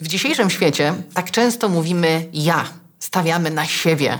[0.00, 2.64] W dzisiejszym świecie tak często mówimy ja,
[2.98, 4.18] stawiamy na siebie.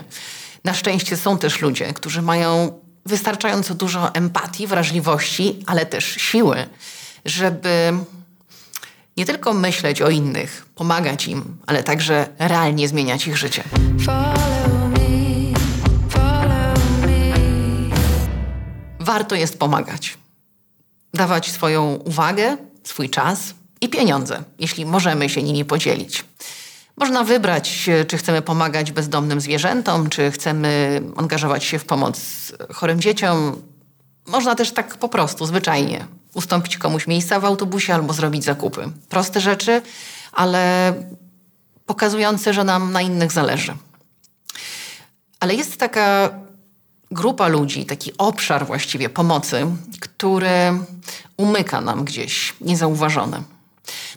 [0.64, 6.66] Na szczęście są też ludzie, którzy mają wystarczająco dużo empatii, wrażliwości, ale też siły,
[7.24, 7.92] żeby
[9.16, 13.64] nie tylko myśleć o innych, pomagać im, ale także realnie zmieniać ich życie.
[19.00, 20.18] Warto jest pomagać.
[21.14, 26.24] Dawać swoją uwagę, swój czas i pieniądze, jeśli możemy się nimi podzielić.
[26.96, 32.20] Można wybrać, czy chcemy pomagać bezdomnym zwierzętom, czy chcemy angażować się w pomoc
[32.72, 33.62] chorym dzieciom.
[34.26, 38.88] Można też tak po prostu, zwyczajnie, ustąpić komuś miejsca w autobusie albo zrobić zakupy.
[39.08, 39.82] Proste rzeczy,
[40.32, 40.94] ale
[41.86, 43.76] pokazujące, że nam na innych zależy.
[45.40, 46.30] Ale jest taka
[47.10, 49.66] grupa ludzi, taki obszar właściwie pomocy,
[50.00, 50.78] który
[51.36, 53.42] umyka nam gdzieś niezauważony.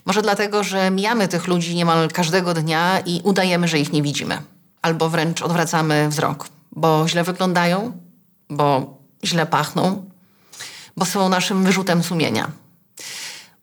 [0.06, 4.42] Może dlatego, że mijamy tych ludzi niemal każdego dnia i udajemy, że ich nie widzimy.
[4.82, 7.98] Albo wręcz odwracamy wzrok, bo źle wyglądają,
[8.50, 10.10] bo źle pachną,
[10.98, 12.52] bo są naszym wyrzutem sumienia.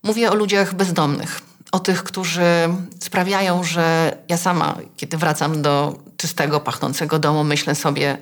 [0.03, 1.41] Mówię o ludziach bezdomnych,
[1.73, 2.45] o tych, którzy
[3.01, 8.19] sprawiają, że ja sama, kiedy wracam do czystego, pachnącego domu, myślę sobie,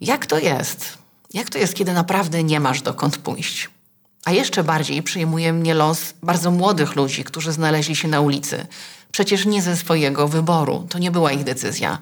[0.00, 0.98] jak to jest?
[1.34, 3.70] Jak to jest, kiedy naprawdę nie masz dokąd pójść?
[4.28, 8.66] A jeszcze bardziej przyjmuje mnie los bardzo młodych ludzi, którzy znaleźli się na ulicy.
[9.12, 11.98] Przecież nie ze swojego wyboru, to nie była ich decyzja.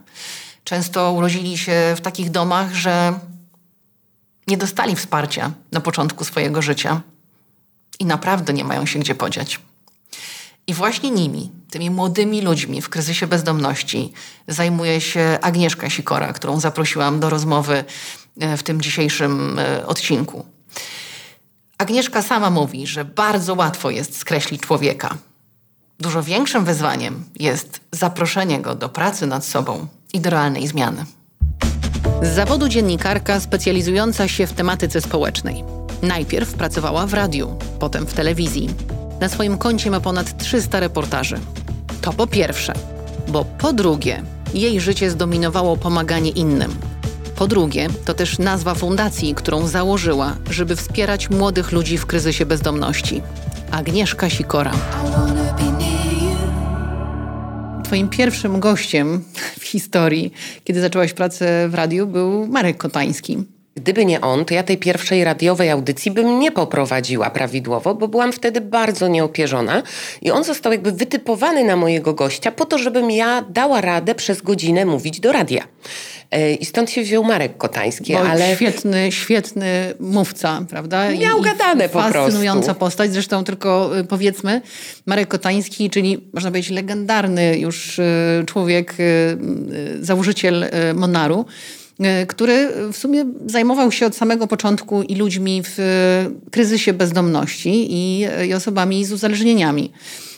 [0.65, 3.19] Często urodzili się w takich domach, że
[4.47, 7.01] nie dostali wsparcia na początku swojego życia
[7.99, 9.61] i naprawdę nie mają się gdzie podziać.
[10.67, 14.13] I właśnie nimi, tymi młodymi ludźmi w kryzysie bezdomności,
[14.49, 17.85] zajmuje się Agnieszka Sikora, którą zaprosiłam do rozmowy
[18.41, 20.47] e, w tym dzisiejszym e, odcinku.
[21.79, 25.17] Agnieszka sama mówi, że bardzo łatwo jest skreślić człowieka.
[26.01, 31.05] Dużo większym wyzwaniem jest zaproszenie go do pracy nad sobą i do realnej zmiany.
[32.23, 35.65] Z zawodu dziennikarka specjalizująca się w tematyce społecznej.
[36.03, 38.71] Najpierw pracowała w radiu, potem w telewizji.
[39.21, 41.39] Na swoim koncie ma ponad 300 reportaży.
[42.01, 42.73] To po pierwsze,
[43.29, 44.23] bo po drugie,
[44.55, 46.75] jej życie zdominowało pomaganie innym–
[47.37, 53.23] po drugie, to też nazwa fundacji, którą założyła, żeby wspierać młodych ludzi w kryzysie bezdomności.
[53.71, 54.73] Agnieszka Sikora.
[57.85, 59.25] Twoim pierwszym gościem
[59.59, 60.33] w historii,
[60.65, 63.56] kiedy zaczęłaś pracę w radiu, był Marek Kotański.
[63.77, 68.33] Gdyby nie on, to ja tej pierwszej radiowej audycji bym nie poprowadziła prawidłowo, bo byłam
[68.33, 69.83] wtedy bardzo nieopierzona
[70.23, 74.43] i on został jakby wytypowany na mojego gościa po to, żebym ja dała radę przez
[74.43, 75.65] godzinę mówić do radia.
[76.31, 78.55] E, I stąd się wziął Marek Kotański, Bo ale...
[78.55, 81.11] Świetny, świetny mówca, prawda?
[81.11, 82.13] Miał gadane po prostu.
[82.13, 83.13] Fascynująca postać.
[83.13, 84.63] Zresztą tylko y, powiedzmy,
[85.07, 88.05] Marek Kotański, czyli można powiedzieć legendarny już y,
[88.47, 89.39] człowiek, y,
[90.01, 91.45] założyciel Monaru,
[92.29, 95.79] który w sumie zajmował się od samego początku i ludźmi w
[96.51, 99.93] kryzysie bezdomności i, i osobami z uzależnieniami.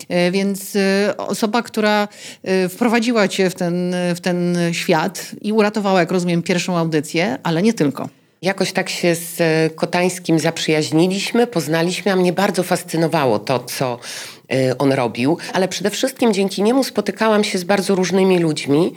[0.09, 2.09] E, więc e, osoba, która
[2.43, 7.63] e, wprowadziła cię w ten, w ten świat i uratowała, jak rozumiem, pierwszą audycję, ale
[7.63, 8.09] nie tylko.
[8.43, 9.43] Jakoś tak się z
[9.75, 13.99] Kotańskim zaprzyjaźniliśmy, poznaliśmy, a mnie bardzo fascynowało to, co
[14.79, 18.93] on robił, ale przede wszystkim dzięki niemu spotykałam się z bardzo różnymi ludźmi.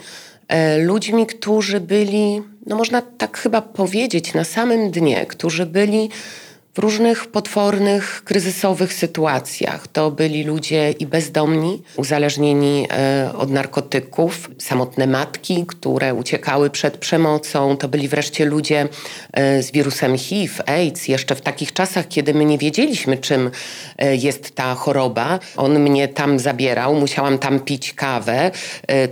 [0.78, 6.10] Ludźmi, którzy byli, no można tak chyba powiedzieć, na samym dnie, którzy byli
[6.74, 9.88] w różnych potwornych, kryzysowych sytuacjach.
[9.88, 17.76] To byli ludzie i bezdomni, uzależnieni e, od narkotyków, samotne matki, które uciekały przed przemocą.
[17.76, 18.88] To byli wreszcie ludzie
[19.32, 23.50] e, z wirusem HIV, AIDS, jeszcze w takich czasach, kiedy my nie wiedzieliśmy, czym
[23.98, 25.38] e, jest ta choroba.
[25.56, 28.50] On mnie tam zabierał, musiałam tam pić kawę,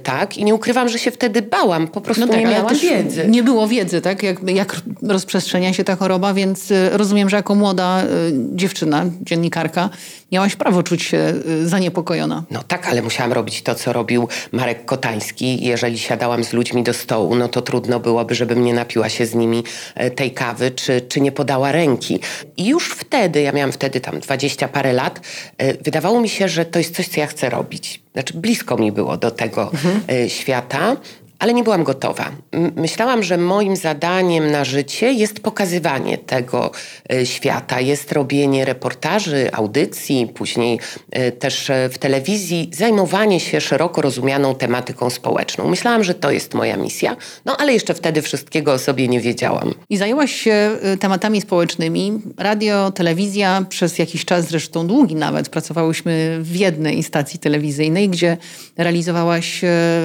[0.02, 0.38] tak?
[0.38, 3.28] I nie ukrywam, że się wtedy bałam, po prostu no tak, nie miałam wiedzy.
[3.28, 4.22] Nie było wiedzy, tak?
[4.22, 8.06] Jak, jak rozprzestrzenia się ta choroba, więc rozumiem, że jako młoda y,
[8.54, 9.90] dziewczyna, dziennikarka,
[10.32, 12.44] miałaś prawo czuć się y, zaniepokojona.
[12.50, 15.64] No tak, ale musiałam robić to, co robił Marek Kotański.
[15.64, 19.34] Jeżeli siadałam z ludźmi do stołu, no to trudno byłoby, żebym nie napiła się z
[19.34, 19.64] nimi
[19.94, 22.20] e, tej kawy, czy, czy nie podała ręki.
[22.56, 25.20] I już wtedy, ja miałam wtedy tam dwadzieścia parę lat,
[25.58, 28.02] e, wydawało mi się, że to jest coś, co ja chcę robić.
[28.12, 30.00] Znaczy blisko mi było do tego mhm.
[30.08, 30.96] E, świata
[31.40, 32.30] ale nie byłam gotowa.
[32.76, 36.70] Myślałam, że moim zadaniem na życie jest pokazywanie tego
[37.12, 44.02] e, świata, jest robienie reportaży, audycji, później e, też e, w telewizji, zajmowanie się szeroko
[44.02, 45.68] rozumianą tematyką społeczną.
[45.68, 49.74] Myślałam, że to jest moja misja, no ale jeszcze wtedy wszystkiego o sobie nie wiedziałam.
[49.90, 50.70] I zajęłaś się
[51.00, 52.20] tematami społecznymi.
[52.38, 58.36] Radio, telewizja, przez jakiś czas, zresztą długi nawet, pracowałyśmy w jednej stacji telewizyjnej, gdzie
[58.76, 59.60] realizowałaś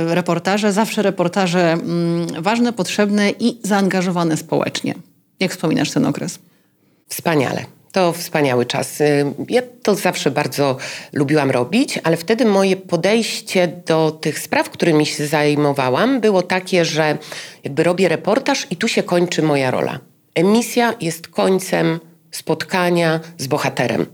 [0.08, 4.96] reportaże, zawsze reportaże reportaże mm, ważne, potrzebne i zaangażowane społecznie.
[5.40, 6.40] Jak wspominasz ten okres?
[7.08, 7.66] Wspaniale.
[7.92, 9.02] To wspaniały czas.
[9.02, 10.78] Y, ja to zawsze bardzo
[11.14, 17.18] lubiłam robić, ale wtedy moje podejście do tych spraw, którymi się zajmowałam, było takie, że
[17.64, 20.00] jakby robię reportaż i tu się kończy moja rola.
[20.36, 22.00] Emisja jest końcem
[22.36, 24.06] spotkania z bohaterem.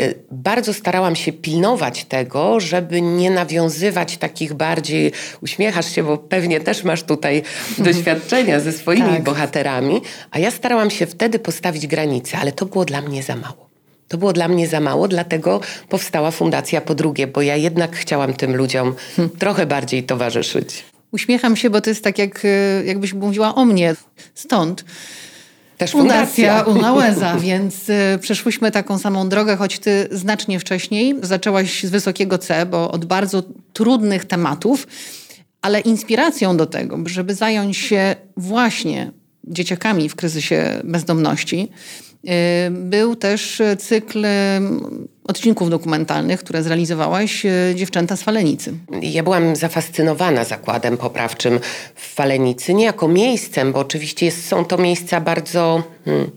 [0.00, 5.12] Y, bardzo starałam się pilnować tego, żeby nie nawiązywać takich bardziej,
[5.42, 7.42] uśmiechasz się, bo pewnie też masz tutaj
[7.78, 9.22] doświadczenia ze swoimi tak.
[9.22, 10.00] bohaterami,
[10.30, 13.68] a ja starałam się wtedy postawić granice, ale to było dla mnie za mało.
[14.08, 18.34] To było dla mnie za mało, dlatego powstała Fundacja po drugie, bo ja jednak chciałam
[18.34, 19.36] tym ludziom hmm.
[19.38, 20.84] trochę bardziej towarzyszyć.
[21.12, 23.94] Uśmiecham się, bo to jest tak, jak, y, jakbyś mówiła o mnie.
[24.34, 24.84] Stąd
[25.78, 26.64] też fundacja.
[26.64, 32.38] fundacja Unałeza, więc y, przeszłyśmy taką samą drogę, choć ty znacznie wcześniej zaczęłaś z wysokiego
[32.38, 33.42] C, bo od bardzo
[33.72, 34.86] trudnych tematów,
[35.62, 39.12] ale inspiracją do tego, żeby zająć się właśnie
[39.44, 41.68] dzieciakami w kryzysie bezdomności,
[42.70, 44.26] był też cykl
[45.28, 48.74] odcinków dokumentalnych, które zrealizowałaś, e, Dziewczęta z Falenicy.
[49.02, 51.60] Ja byłam zafascynowana zakładem poprawczym
[51.94, 55.82] w Falenicy, nie jako miejscem, bo oczywiście jest, są to miejsca bardzo...
[56.04, 56.30] Hmm,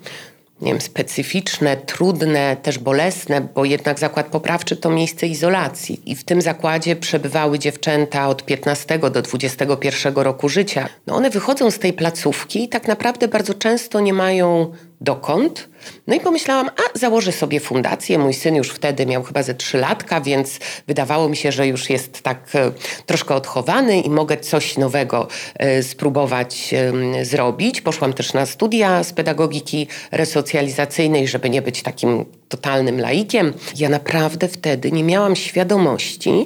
[0.62, 6.02] nie wiem, specyficzne, trudne, też bolesne, bo jednak zakład poprawczy to miejsce izolacji.
[6.06, 10.90] I w tym zakładzie przebywały dziewczęta od 15 do 21 roku życia.
[11.08, 15.70] No one wychodzą z tej placówki i tak naprawdę bardzo często nie mają dokąd.
[16.08, 18.20] No i pomyślałam, a założę sobie fundację.
[18.20, 21.90] Mój syn już wtedy miał chyba ze trzy latka, więc wydawało mi się, że już
[21.90, 22.72] jest tak e,
[23.06, 26.76] troszkę odchowany i mogę coś nowego e, spróbować
[27.22, 27.82] zrobić.
[27.82, 33.54] Poszłam też na studia z pedagogiki resocjalizacyjnej, żeby nie być takim totalnym laikiem.
[33.76, 36.46] Ja naprawdę wtedy nie miałam świadomości,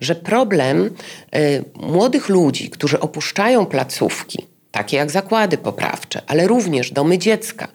[0.00, 0.90] że problem
[1.32, 1.40] e,
[1.74, 7.68] młodych ludzi, którzy opuszczają placówki, takie jak zakłady poprawcze, ale również domy dziecka,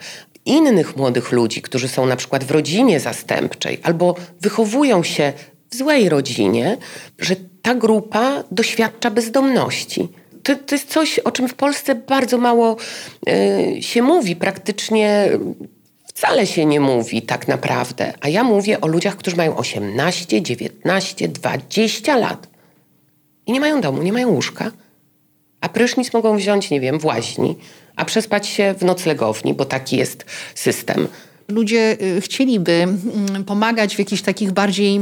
[0.46, 5.34] innych młodych ludzi, którzy są na przykład w rodzinie zastępczej albo wychowują się
[5.70, 6.78] w złej rodzinie,
[7.20, 10.08] że ta grupa doświadcza bezdomności.
[10.44, 12.78] To, to jest coś, o czym w Polsce bardzo mało
[13.78, 15.30] y, się mówi, praktycznie
[16.06, 18.14] wcale się nie mówi tak naprawdę.
[18.22, 22.48] A ja mówię o ludziach, którzy mają 18, 19, 20 lat
[23.46, 24.72] i nie mają domu, nie mają łóżka
[25.62, 27.56] a prysznic mogą wziąć, nie wiem, w łaźni,
[27.96, 30.26] a przespać się w noclegowni, bo taki jest
[30.56, 31.08] system.
[31.48, 35.02] Ludzie y, chcieliby mm, pomagać w jakichś takich bardziej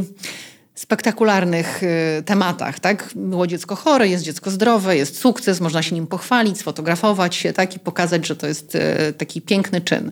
[0.75, 3.09] spektakularnych y, tematach, tak?
[3.15, 7.75] Było dziecko chore, jest dziecko zdrowe, jest sukces, można się nim pochwalić, sfotografować się, tak?
[7.75, 8.79] I pokazać, że to jest y,
[9.17, 10.11] taki piękny czyn.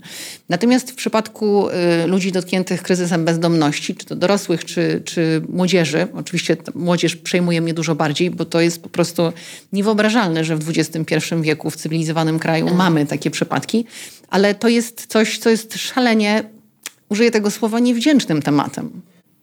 [0.49, 6.57] Natomiast w przypadku y, ludzi dotkniętych kryzysem bezdomności, czy to dorosłych, czy, czy młodzieży, oczywiście
[6.75, 9.33] młodzież przejmuje mnie dużo bardziej, bo to jest po prostu
[9.73, 12.77] niewyobrażalne, że w XXI wieku w cywilizowanym kraju mhm.
[12.77, 13.85] mamy takie przypadki,
[14.29, 16.43] ale to jest coś, co jest szalenie,
[17.09, 19.01] użyję tego słowa, niewdzięcznym tematem.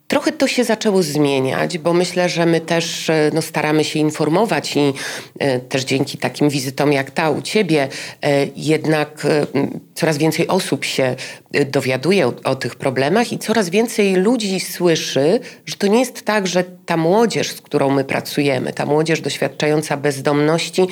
[0.08, 4.76] Trochę to się zaczęło zmieniać, bo myślę, że my też e, no, staramy się informować
[4.76, 4.92] i
[5.38, 7.88] e, też dzięki takim wizytom jak ta u ciebie,
[8.22, 9.46] e, jednak e,
[9.94, 11.16] coraz więcej osób się
[11.52, 16.22] e, dowiaduje o, o, tych problemach i coraz więcej ludzi słyszy, że to nie jest
[16.22, 20.86] tak, że ta młodzież, z którą my pracujemy, ta młodzież doświadczająca bezdomności,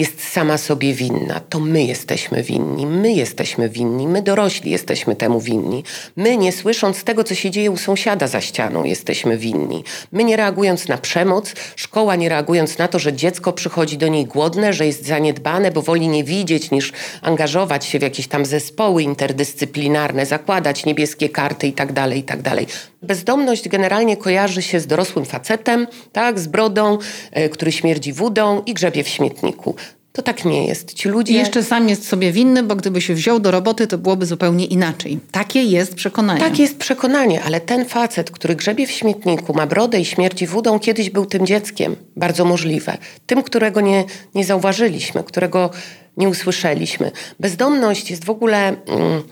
[0.00, 1.40] jest sama sobie winna.
[1.40, 5.84] To my jesteśmy winni, my jesteśmy winni, my dorośli jesteśmy temu winni.
[6.16, 9.84] My, nie słysząc tego, co się dzieje u sąsiada za ścianą, jesteśmy winni.
[10.12, 14.26] My, nie reagując na przemoc, szkoła nie reagując na to, że dziecko przychodzi do niej
[14.26, 16.92] głodne, że jest zaniedbane, bo woli nie widzieć niż
[17.22, 22.42] angażować się w jakieś tam zespoły interdyscyplinarne, zakładać niebieskie karty itd., tak itd.
[22.42, 22.66] Tak
[23.02, 26.98] Bezdomność generalnie kojarzy się z dorosłym facetem, tak, z brodą,
[27.38, 29.74] y, który śmierdzi wódą i grzebie w śmietniku.
[30.12, 30.94] To tak nie jest.
[30.94, 31.32] Ci ludzie.
[31.32, 34.64] I jeszcze sam jest sobie winny, bo gdyby się wziął do roboty, to byłoby zupełnie
[34.66, 35.18] inaczej.
[35.30, 36.40] Takie jest przekonanie.
[36.40, 40.78] Tak jest przekonanie, ale ten facet, który grzebie w śmietniku, ma brodę i śmierdzi wódą,
[40.78, 41.96] kiedyś był tym dzieckiem.
[42.16, 42.98] Bardzo możliwe.
[43.26, 45.70] Tym, którego nie, nie zauważyliśmy, którego
[46.16, 47.10] nie usłyszeliśmy.
[47.40, 48.68] Bezdomność jest w ogóle.
[48.86, 49.22] Mm,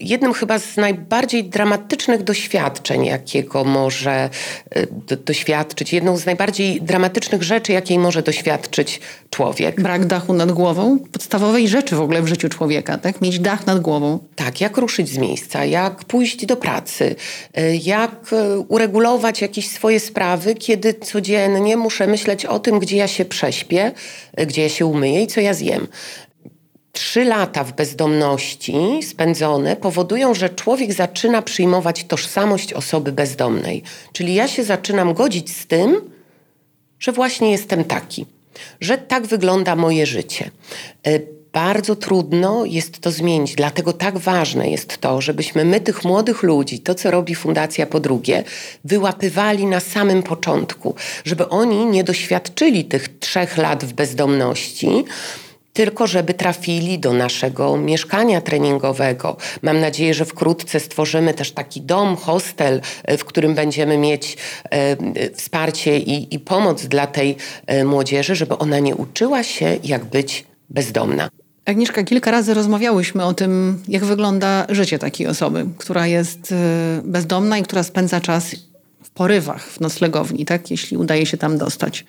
[0.00, 4.30] jednym chyba z najbardziej dramatycznych doświadczeń, jakiego może
[4.76, 9.80] y, do, doświadczyć, jedną z najbardziej dramatycznych rzeczy, jakiej może doświadczyć człowiek.
[9.80, 13.20] Brak dachu nad głową, podstawowej rzeczy w ogóle w życiu człowieka, tak?
[13.20, 14.18] Mieć dach nad głową.
[14.36, 17.14] Tak, jak ruszyć z miejsca, jak pójść do pracy,
[17.58, 23.08] y, jak y, uregulować jakieś swoje sprawy, kiedy codziennie muszę myśleć o tym, gdzie ja
[23.08, 23.92] się prześpię,
[24.46, 25.86] gdzie ja się umyję i co ja zjem
[26.92, 33.82] trzy lata w bezdomności spędzone powodują, że człowiek zaczyna przyjmować tożsamość osoby bezdomnej.
[34.12, 36.10] Czyli ja się zaczynam godzić z tym,
[37.00, 38.26] że właśnie jestem taki,
[38.80, 40.50] że tak wygląda moje życie.
[41.06, 41.20] E,
[41.52, 46.80] bardzo trudno jest to zmienić, dlatego tak ważne jest to, żebyśmy my, tych młodych ludzi,
[46.80, 48.44] to co robi Fundacja po drugie,
[48.84, 50.94] wyłapywali na samym początku,
[51.24, 55.04] żeby oni nie doświadczyli tych trzech lat w bezdomności,
[55.72, 59.36] tylko żeby trafili do naszego mieszkania treningowego.
[59.62, 64.36] Mam nadzieję, że wkrótce stworzymy też taki dom, hostel, e, w którym będziemy mieć
[64.70, 67.36] e, wsparcie i, i pomoc dla tej
[67.66, 71.28] e, młodzieży, żeby ona nie uczyła się, jak być bezdomna.
[71.64, 76.54] Agnieszka, kilka razy rozmawiałyśmy o tym, jak wygląda życie takiej osoby, która jest
[77.04, 78.56] bezdomna i która spędza czas
[79.02, 80.70] w porywach, w noclegowni, tak?
[80.70, 82.04] jeśli udaje się tam dostać.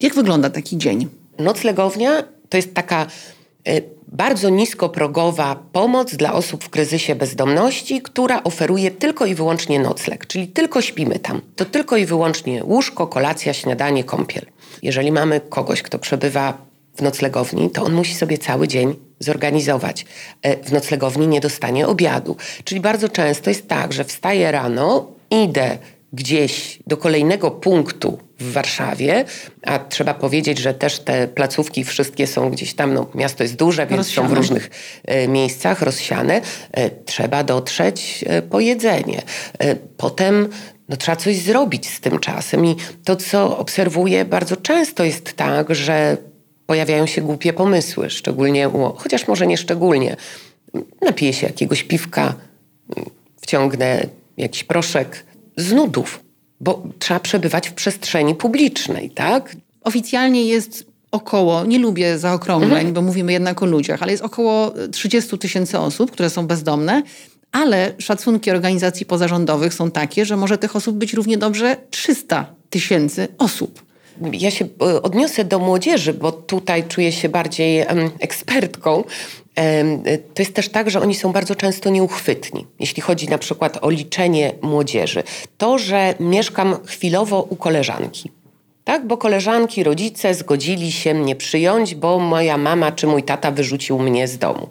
[0.00, 1.08] Jak wygląda taki dzień?
[1.38, 3.06] Noclegownia to jest taka
[3.68, 10.26] e, bardzo niskoprogowa pomoc dla osób w kryzysie bezdomności, która oferuje tylko i wyłącznie nocleg,
[10.26, 11.40] czyli tylko śpimy tam.
[11.56, 14.46] To tylko i wyłącznie łóżko, kolacja, śniadanie, kąpiel.
[14.82, 16.58] Jeżeli mamy kogoś, kto przebywa
[16.96, 20.06] w noclegowni, to on musi sobie cały dzień zorganizować.
[20.42, 22.36] E, w noclegowni nie dostanie obiadu.
[22.64, 25.78] Czyli bardzo często jest tak, że wstaję rano, idę
[26.12, 29.24] gdzieś do kolejnego punktu w Warszawie,
[29.62, 33.86] a trzeba powiedzieć, że też te placówki wszystkie są gdzieś tam, no miasto jest duże,
[33.86, 34.28] więc rozsiane.
[34.28, 34.70] są w różnych
[35.04, 36.40] e, miejscach rozsiane.
[36.72, 39.22] E, trzeba dotrzeć e, po jedzenie.
[39.96, 40.48] Potem
[40.88, 45.74] no, trzeba coś zrobić z tym czasem i to, co obserwuję bardzo często jest tak,
[45.74, 46.16] że
[46.66, 50.16] pojawiają się głupie pomysły, szczególnie, u, chociaż może nie szczególnie.
[51.02, 52.34] Napiję się jakiegoś piwka,
[53.40, 55.24] wciągnę jakiś proszek,
[55.56, 56.20] z nudów,
[56.60, 59.56] bo trzeba przebywać w przestrzeni publicznej, tak?
[59.84, 62.92] Oficjalnie jest około, nie lubię zaokrągleń, mhm.
[62.92, 67.02] bo mówimy jednak o ludziach, ale jest około 30 tysięcy osób, które są bezdomne,
[67.52, 73.28] ale szacunki organizacji pozarządowych są takie, że może tych osób być równie dobrze 300 tysięcy
[73.38, 73.86] osób.
[74.32, 77.84] Ja się e, odniosę do młodzieży, bo tutaj czuję się bardziej
[78.20, 79.04] ekspertką
[80.34, 83.90] to jest też tak, że oni są bardzo często nieuchwytni, jeśli chodzi na przykład o
[83.90, 85.22] liczenie młodzieży.
[85.58, 88.30] To, że mieszkam chwilowo u koleżanki.
[88.84, 93.98] Tak, bo koleżanki, rodzice zgodzili się mnie przyjąć, bo moja mama czy mój tata wyrzucił
[93.98, 94.68] mnie z domu.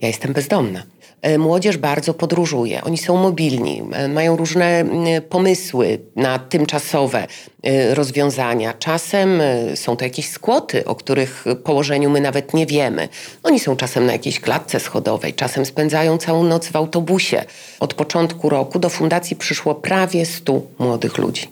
[0.00, 0.82] Ja jestem bezdomna.
[1.24, 4.84] E, młodzież bardzo podróżuje, oni są mobilni, e, mają różne
[5.28, 7.26] pomysły na tymczasowe
[7.62, 8.74] e, rozwiązania.
[8.78, 9.42] Czasem
[9.74, 13.08] są to jakieś skłoty, o których położeniu my nawet nie wiemy.
[13.42, 17.44] Oni są czasem na jakiejś klatce schodowej, czasem spędzają całą noc w autobusie.
[17.80, 21.48] Od początku roku do fundacji przyszło prawie 100 młodych ludzi.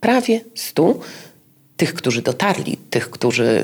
[0.00, 0.94] Prawie 100
[1.76, 3.62] tych, którzy dotarli, tych, którzy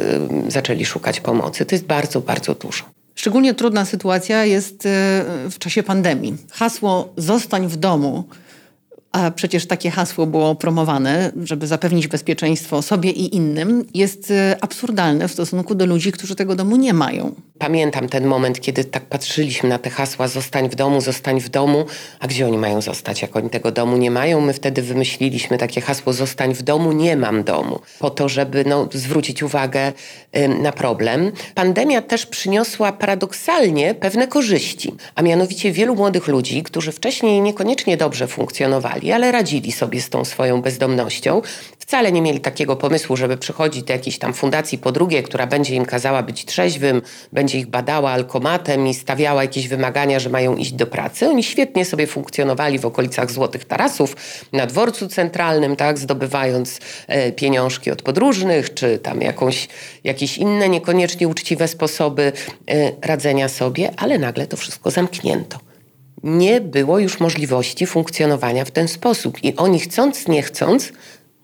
[0.49, 1.67] zaczęli szukać pomocy.
[1.67, 3.02] To jest bardzo, bardzo dużo.
[3.15, 4.89] Szczególnie trudna sytuacja jest e,
[5.51, 6.37] w czasie pandemii.
[6.51, 8.25] Hasło zostań w domu
[9.13, 15.29] a przecież takie hasło było promowane, żeby zapewnić bezpieczeństwo sobie i innym, jest e, absurdalne
[15.29, 17.35] w stosunku do ludzi, którzy tego domu nie mają.
[17.59, 21.85] Pamiętam ten moment, kiedy tak patrzyliśmy na te hasła zostań w domu, zostań w domu,
[22.21, 24.41] a gdzie oni mają zostać, jak oni tego domu nie mają?
[24.41, 28.89] My wtedy wymyśliliśmy takie hasło zostań w domu, nie mam domu, po to, żeby no,
[28.93, 29.93] zwrócić uwagę
[30.63, 31.33] na problem.
[31.55, 38.29] Pandemia też przyniosła paradoksalnie pewne korzyści, a mianowicie wielu młodych ludzi, którzy wcześniej niekoniecznie dobrze
[38.29, 41.43] funkcjonowali, ale radzili sobie z tą swoją bezdomnością.
[41.79, 45.75] Wcale nie mieli takiego pomysłu, żeby przychodzić do jakiejś tam fundacji po drugie, która będzie
[45.75, 50.73] im kazała być trzeźwym, będzie ich badała alkomatem i stawiała jakieś wymagania, że mają iść
[50.73, 51.29] do pracy.
[51.29, 54.17] Oni świetnie sobie funkcjonowali w okolicach Złotych Tarasów,
[54.53, 59.69] na dworcu centralnym, tak, zdobywając e, pieniążki od podróżnych, czy tam jakąś,
[60.05, 62.33] jakieś inne niekoniecznie uczciwe sposoby
[62.69, 65.72] e, radzenia sobie, ale nagle to wszystko zamknięto
[66.23, 69.45] nie było już możliwości funkcjonowania w ten sposób.
[69.45, 70.93] I oni chcąc, nie chcąc,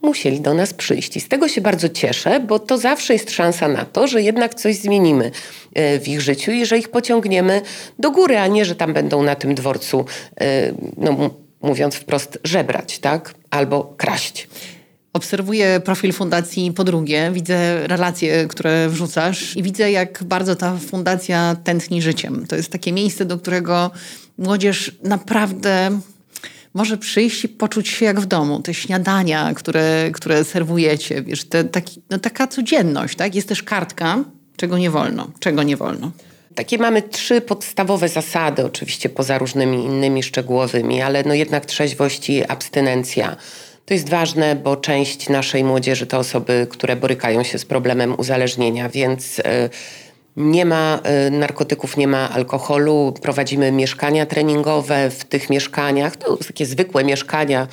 [0.03, 1.17] musieli do nas przyjść.
[1.17, 4.55] I z tego się bardzo cieszę, bo to zawsze jest szansa na to, że jednak
[4.55, 5.31] coś zmienimy
[5.75, 7.63] e, w ich życiu i że ich pociągniemy
[7.99, 10.05] do góry, a nie, że tam będą na tym dworcu,
[10.41, 11.31] e, no,
[11.63, 13.35] mówiąc wprost, żebrać, tak?
[13.51, 14.49] Albo kraść.
[15.13, 21.57] Obserwuję profil fundacji po drugie, widzę relacje, które wrzucasz i widzę, jak bardzo ta fundacja
[21.65, 22.47] tętni życiem.
[22.47, 23.91] To jest takie miejsce, do którego
[24.39, 26.01] młodzież naprawdę
[26.75, 28.63] może przyjść i poczuć się jak w domu.
[28.63, 33.35] Te śniadania, które, które serwujecie, wiesz, te, taki, no taka codzienność, tak?
[33.35, 34.25] Jest też kartka,
[34.57, 36.11] czego nie wolno, czego nie wolno.
[36.55, 42.45] Takie mamy trzy podstawowe zasady, oczywiście poza różnymi innymi szczegółowymi, ale no jednak trzeźwość i
[42.45, 43.37] abstynencja.
[43.87, 48.89] To jest ważne, bo część naszej młodzieży to osoby, które borykają się z problemem uzależnienia,
[48.89, 49.71] więc e,
[50.39, 53.15] nie ma e, narkotyków, nie ma alkoholu.
[53.23, 55.11] Prowadzimy mieszkania treningowe.
[55.11, 57.69] W tych mieszkaniach, to takie zwykłe mieszkania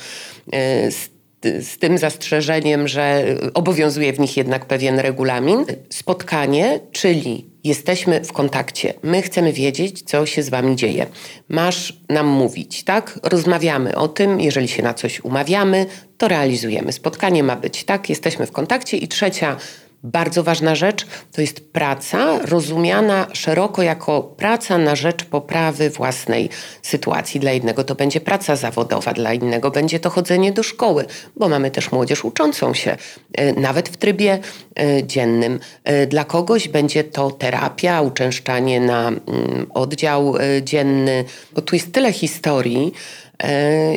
[0.52, 1.16] e, z
[1.60, 5.64] z tym zastrzeżeniem, że obowiązuje w nich jednak pewien regulamin.
[5.90, 8.94] Spotkanie, czyli jesteśmy w kontakcie.
[9.02, 11.06] My chcemy wiedzieć, co się z wami dzieje.
[11.48, 13.20] Masz nam mówić, tak?
[13.22, 15.86] Rozmawiamy o tym, jeżeli się na coś umawiamy,
[16.18, 16.92] to realizujemy.
[16.92, 18.10] Spotkanie ma być, tak?
[18.10, 18.96] Jesteśmy w kontakcie.
[18.96, 19.56] I trzecia
[20.02, 26.50] bardzo ważna rzecz to jest praca rozumiana szeroko jako praca na rzecz poprawy własnej
[26.82, 27.40] sytuacji.
[27.40, 31.04] Dla jednego to będzie praca zawodowa, dla innego będzie to chodzenie do szkoły,
[31.36, 32.96] bo mamy też młodzież uczącą się,
[33.32, 34.38] e, nawet w trybie
[34.78, 35.60] e, dziennym.
[35.84, 42.12] E, dla kogoś będzie to terapia, uczęszczanie na mm, oddział dzienny, bo tu jest tyle
[42.12, 42.92] historii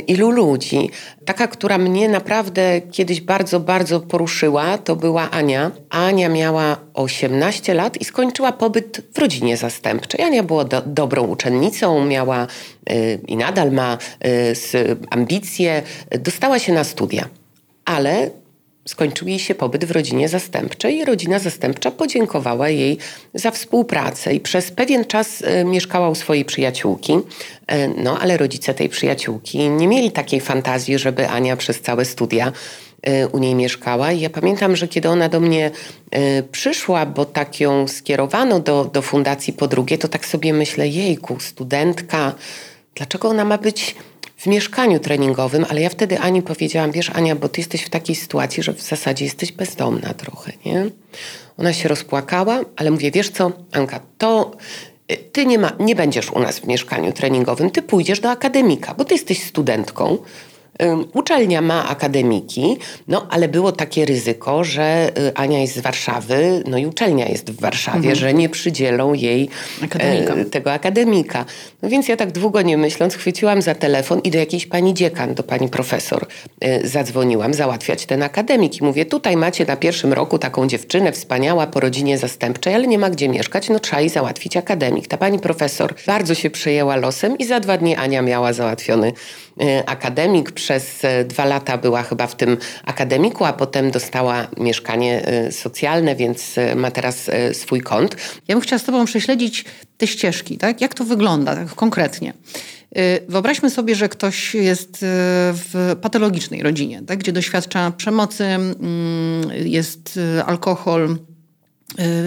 [0.08, 0.90] ilu ludzi.
[1.26, 5.72] Taka, która mnie naprawdę kiedyś bardzo, bardzo poruszyła, to była Ania.
[5.90, 10.22] Ania miała 18 lat i skończyła pobyt w rodzinie zastępczej.
[10.22, 12.48] Ania była do, dobrą uczennicą, miała
[12.92, 15.82] y, i nadal ma y, ambicje,
[16.20, 17.30] dostała się na studia.
[17.86, 18.30] Ale
[18.90, 22.98] skończył jej się pobyt w rodzinie zastępczej i rodzina zastępcza podziękowała jej
[23.34, 27.14] za współpracę i przez pewien czas e, mieszkała u swojej przyjaciółki.
[27.68, 32.52] E, no, ale rodzice tej przyjaciółki nie mieli takiej fantazji, żeby Ania przez całe studia
[33.02, 34.12] e, u niej mieszkała.
[34.12, 35.72] I ja pamiętam, że kiedy ona do mnie
[36.52, 41.40] przyszła, bo tak ją skierowano do, do Fundacji po drugie, to tak sobie myślę, jejku,
[41.40, 42.34] studentka,
[42.96, 43.96] dlaczego ona ma być
[44.40, 48.16] w mieszkaniu treningowym, ale ja wtedy Ani powiedziałam, wiesz Ania, bo ty jesteś w takiej
[48.16, 50.86] sytuacji, że w zasadzie jesteś bezdomna trochę, nie?
[51.58, 54.52] Ona się rozpłakała, ale mówię, wiesz co, Anka, to
[55.12, 58.94] y, ty nie, ma, nie będziesz u nas w mieszkaniu treningowym, ty pójdziesz do akademika,
[58.94, 60.18] bo ty jesteś studentką,
[61.14, 66.78] Uczelnia ma akademiki, no ale było takie ryzyko, że y, Ania jest z Warszawy, no
[66.78, 68.16] i uczelnia jest w Warszawie, mhm.
[68.16, 69.50] że nie przydzielą jej
[69.84, 70.34] akademika.
[70.34, 71.46] E, tego akademika.
[71.82, 75.34] No więc ja tak długo nie myśląc chwyciłam za telefon i do jakiejś pani dziekan,
[75.34, 76.28] do pani profesor
[76.62, 81.68] e, zadzwoniłam załatwiać ten akademik i mówię, tutaj macie na pierwszym roku taką dziewczynę wspaniała
[81.68, 85.08] po rodzinie zastępczej, ale nie ma gdzie mieszkać, no trzeba jej załatwić akademik.
[85.08, 89.14] Ta pani profesor bardzo się przejęła losem i za dwa dni Ania miała załatwiony
[89.86, 95.52] akademik przez e, dwa lata była chyba w tym akademiku, a potem dostała mieszkanie e,
[95.52, 98.16] socjalne, więc e, ma teraz swój kąt.
[98.48, 99.66] Ja bym chciała z Tobą prześledzić
[99.98, 100.82] te ścieżki, tak?
[100.82, 102.34] Jak to wygląda tak konkretnie?
[103.28, 104.98] Wyobraźmy sobie, że ktoś jest
[105.54, 107.20] w patologicznej rodzinie, tak?
[107.20, 108.78] gdzie doświadcza przemocy, mm,
[109.64, 111.18] jest alkohol,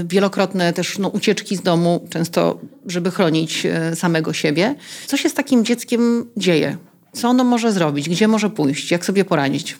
[0.04, 4.74] wielokrotne też no, ucieczki z domu, często żeby chronić samego siebie.
[5.06, 6.76] Co się z takim dzieckiem dzieje?
[7.12, 8.08] Co ono może zrobić?
[8.08, 8.90] Gdzie może pójść?
[8.90, 9.78] Jak sobie poradzić?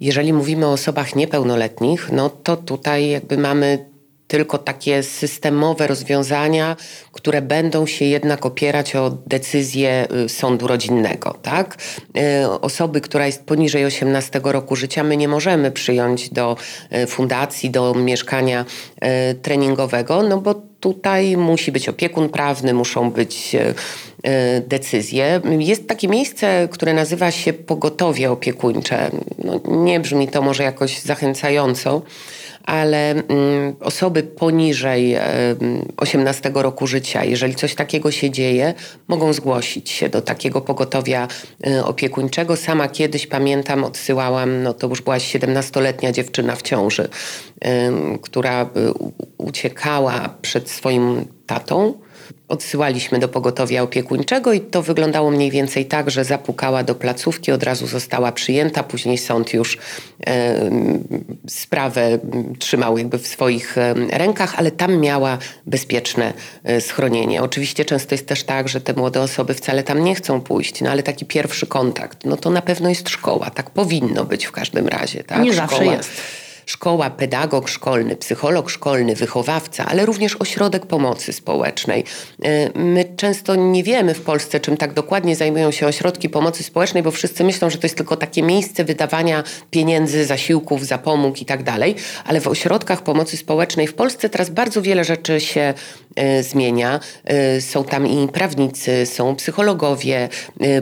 [0.00, 3.94] Jeżeli mówimy o osobach niepełnoletnich, no to tutaj jakby mamy
[4.26, 6.76] tylko takie systemowe rozwiązania,
[7.12, 11.38] które będą się jednak opierać o decyzję y, sądu rodzinnego.
[11.42, 11.76] Tak?
[12.42, 16.56] Y, osoby, która jest poniżej 18 roku życia, my nie możemy przyjąć do
[16.92, 18.64] y, fundacji, do mieszkania
[19.42, 23.56] treningowego, no bo tutaj musi być opiekun prawny, muszą być
[24.68, 25.40] decyzje.
[25.58, 29.10] Jest takie miejsce, które nazywa się pogotowie opiekuńcze.
[29.44, 32.02] No, nie brzmi to może jakoś zachęcająco
[32.64, 35.16] ale mm, osoby poniżej
[35.96, 38.74] 18 roku życia, jeżeli coś takiego się dzieje,
[39.08, 41.28] mogą zgłosić się do takiego pogotowia
[41.66, 42.56] y, opiekuńczego.
[42.56, 47.08] Sama kiedyś pamiętam, odsyłałam, no to już była 17-letnia dziewczyna w ciąży,
[48.22, 48.70] która
[49.38, 51.94] uciekała przed swoim tatą
[52.48, 57.62] odsyłaliśmy do pogotowia opiekuńczego i to wyglądało mniej więcej tak, że zapukała do placówki, od
[57.62, 59.78] razu została przyjęta, później sąd już
[60.26, 60.70] e,
[61.48, 62.18] sprawę
[62.58, 63.76] trzymał jakby w swoich
[64.10, 66.32] rękach, ale tam miała bezpieczne
[66.64, 67.42] e, schronienie.
[67.42, 70.90] Oczywiście często jest też tak, że te młode osoby wcale tam nie chcą pójść, no
[70.90, 74.88] ale taki pierwszy kontakt, no to na pewno jest szkoła, tak powinno być w każdym
[74.88, 75.24] razie.
[75.24, 75.42] Tak?
[75.42, 75.68] Nie szkoła.
[75.68, 82.04] zawsze jest szkoła, pedagog szkolny, psycholog szkolny, wychowawca, ale również ośrodek pomocy społecznej.
[82.42, 87.02] E, my często nie wiemy w Polsce, czym tak dokładnie zajmują się ośrodki pomocy społecznej,
[87.02, 91.62] bo wszyscy myślą, że to jest tylko takie miejsce wydawania pieniędzy, zasiłków, zapomóg i tak
[91.62, 95.74] dalej, ale w ośrodkach pomocy społecznej w Polsce teraz bardzo wiele rzeczy się
[96.16, 97.00] e, zmienia.
[97.24, 100.28] E, są tam i prawnicy, są psychologowie,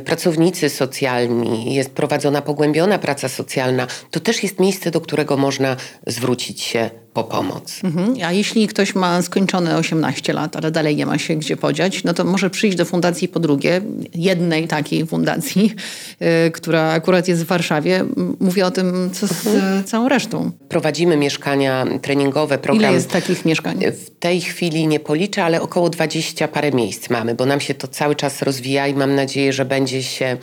[0.05, 3.87] pracownicy socjalni, jest prowadzona pogłębiona praca socjalna.
[4.11, 5.72] To też jest miejsce, do którego można
[6.07, 7.81] zwrócić się po pomoc.
[7.85, 8.15] Mhm.
[8.25, 12.15] A jeśli ktoś ma skończone 18 lat, ale dalej nie ma się gdzie podziać, no
[12.15, 13.81] to może przyjść do fundacji po drugie,
[14.15, 15.75] jednej takiej fundacji,
[16.21, 18.05] yy, która akurat jest w Warszawie.
[18.41, 19.85] Mówię o tym, co z mhm.
[19.85, 20.51] całą resztą.
[20.69, 22.85] Prowadzimy mieszkania treningowe, program.
[22.85, 23.81] Ile jest takich mieszkań?
[24.07, 27.89] W tej chwili nie policzę, ale około 20 parę miejsc mamy, bo nam się to
[27.89, 30.37] cały czas rozwija i mam nadzieję, że będzie się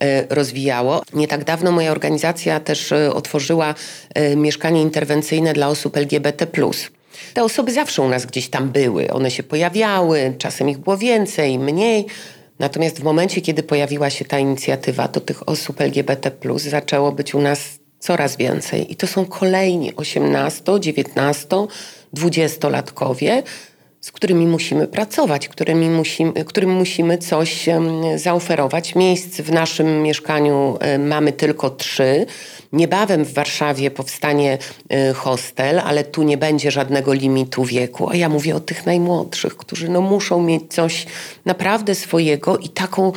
[0.00, 1.02] yy, rozwijało.
[1.14, 3.74] Nie tak dawno moja organizacja też otworzyła
[4.36, 6.46] mieszkanie interwencyjne dla osób LGBT LGBT.
[7.34, 11.58] Te osoby zawsze u nas gdzieś tam były, one się pojawiały, czasem ich było więcej,
[11.58, 12.06] mniej.
[12.58, 17.40] Natomiast w momencie, kiedy pojawiła się ta inicjatywa, to tych osób LGBT zaczęło być u
[17.40, 17.60] nas
[17.98, 18.92] coraz więcej.
[18.92, 21.46] I to są kolejni 18, 19,
[22.16, 23.42] 20-latkowie,
[24.02, 27.68] z którymi musimy pracować, którymi musimy, którym musimy coś
[28.16, 28.94] zaoferować.
[28.94, 32.26] Miejsc w naszym mieszkaniu mamy tylko trzy.
[32.72, 34.58] Niebawem w Warszawie powstanie
[35.10, 38.10] y, hostel, ale tu nie będzie żadnego limitu wieku.
[38.10, 41.06] A ja mówię o tych najmłodszych, którzy no muszą mieć coś
[41.44, 43.12] naprawdę swojego i taką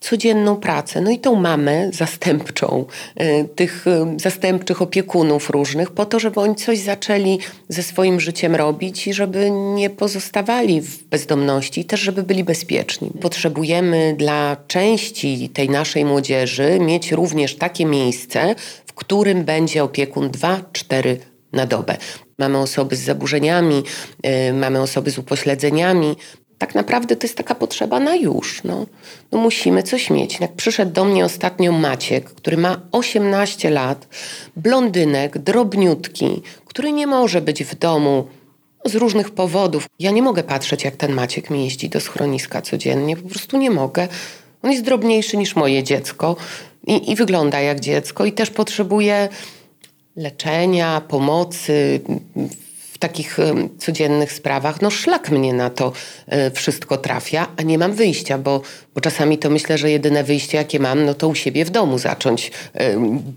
[0.00, 1.00] codzienną pracę.
[1.00, 2.84] No i tą mamę zastępczą,
[3.20, 8.54] y, tych y, zastępczych opiekunów różnych, po to, żeby oni coś zaczęli ze swoim życiem
[8.54, 13.10] robić i żeby nie pozostawali w bezdomności, też żeby byli bezpieczni.
[13.20, 18.54] Potrzebujemy dla części tej naszej młodzieży mieć również takie miejsce,
[18.86, 21.16] w którym będzie opiekun 2-4
[21.52, 21.96] na dobę.
[22.38, 23.82] Mamy osoby z zaburzeniami,
[24.24, 26.16] yy, mamy osoby z upośledzeniami,
[26.60, 28.64] tak naprawdę to jest taka potrzeba na już.
[28.64, 28.86] No,
[29.32, 30.40] no musimy coś mieć.
[30.40, 34.08] Jak przyszedł do mnie ostatnio Maciek, który ma 18 lat,
[34.56, 38.26] blondynek, drobniutki, który nie może być w domu
[38.84, 39.86] z różnych powodów.
[39.98, 43.16] Ja nie mogę patrzeć, jak ten Maciek mi jeździ do schroniska codziennie.
[43.16, 44.08] Po prostu nie mogę.
[44.62, 46.36] On jest drobniejszy niż moje dziecko
[46.86, 49.28] i, i wygląda jak dziecko i też potrzebuje
[50.16, 52.00] leczenia, pomocy,
[53.00, 53.38] takich
[53.78, 55.92] codziennych sprawach, no szlak mnie na to
[56.26, 58.62] e, wszystko trafia, a nie mam wyjścia, bo,
[58.94, 61.98] bo czasami to myślę, że jedyne wyjście, jakie mam, no to u siebie w domu
[61.98, 62.52] zacząć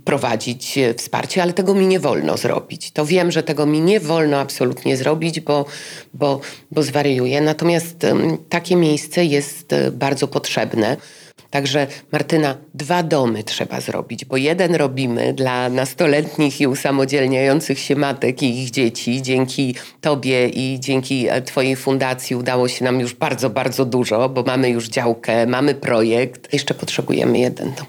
[0.05, 2.91] prowadzić e, wsparcie, ale tego mi nie wolno zrobić.
[2.91, 5.65] To wiem, że tego mi nie wolno absolutnie zrobić, bo,
[6.13, 6.39] bo,
[6.71, 7.41] bo zwariuję.
[7.41, 8.05] Natomiast
[8.49, 10.97] takie miejsce jest e, bardzo potrzebne.
[11.53, 18.43] Także Martyna, dwa domy trzeba zrobić, bo jeden robimy dla nastoletnich i usamodzielniających się matek
[18.43, 19.21] i ich dzieci.
[19.21, 24.43] Dzięki Tobie i dzięki e, Twojej fundacji udało się nam już bardzo, bardzo dużo, bo
[24.43, 26.53] mamy już działkę, mamy projekt.
[26.53, 27.85] Jeszcze potrzebujemy jeden dom.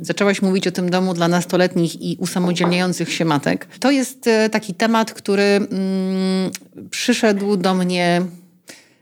[0.00, 3.66] Zaczęłaś mówić o tym domu dla nastoletnich i usamodzielniających się matek.
[3.80, 6.50] To jest e, taki temat, który mm,
[6.90, 8.22] przyszedł do mnie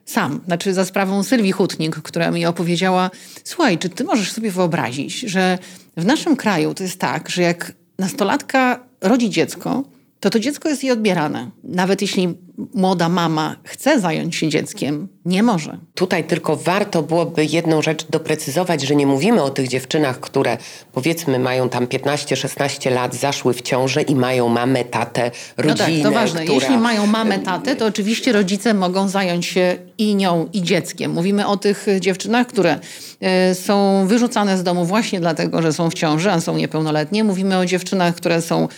[0.05, 3.11] sam, znaczy za sprawą Sylwii Hutnik, która mi opowiedziała,
[3.45, 5.59] słuchaj, czy ty możesz sobie wyobrazić, że
[5.97, 9.85] w naszym kraju to jest tak, że jak nastolatka rodzi dziecko,
[10.21, 11.51] to to dziecko jest jej odbierane.
[11.65, 12.35] Nawet jeśli
[12.75, 15.79] młoda mama chce zająć się dzieckiem, nie może.
[15.95, 20.59] Tutaj tylko warto byłoby jedną rzecz doprecyzować, że nie mówimy o tych dziewczynach, które
[20.93, 25.99] powiedzmy mają tam 15-16 lat, zaszły w ciążę i mają mamę, tatę, rodzinę.
[25.99, 26.41] No tak, to ważne.
[26.41, 26.55] Która...
[26.55, 31.13] Jeśli mają mamę, tatę, to oczywiście rodzice mogą zająć się i nią, i dzieckiem.
[31.13, 32.79] Mówimy o tych dziewczynach, które
[33.21, 37.25] e, są wyrzucane z domu właśnie dlatego, że są w ciąży, a są niepełnoletnie.
[37.25, 38.69] Mówimy o dziewczynach, które są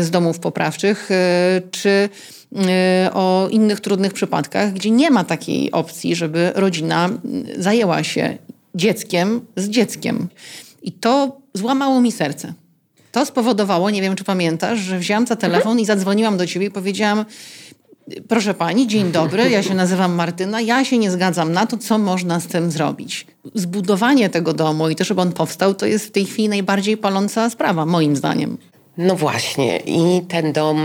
[0.00, 1.14] z domów poprawczych, e,
[1.70, 2.41] czy e,
[3.12, 7.10] o innych trudnych przypadkach, gdzie nie ma takiej opcji, żeby rodzina
[7.58, 8.38] zajęła się
[8.74, 10.28] dzieckiem z dzieckiem.
[10.82, 12.52] I to złamało mi serce.
[13.12, 16.70] To spowodowało, nie wiem czy pamiętasz, że wzięłam za telefon i zadzwoniłam do ciebie i
[16.70, 17.24] powiedziałam:
[18.28, 21.98] Proszę pani, dzień dobry, ja się nazywam Martyna, ja się nie zgadzam na to, co
[21.98, 23.26] można z tym zrobić.
[23.54, 27.50] Zbudowanie tego domu i to, żeby on powstał, to jest w tej chwili najbardziej paląca
[27.50, 28.58] sprawa, moim zdaniem.
[28.98, 30.78] No właśnie, i ten dom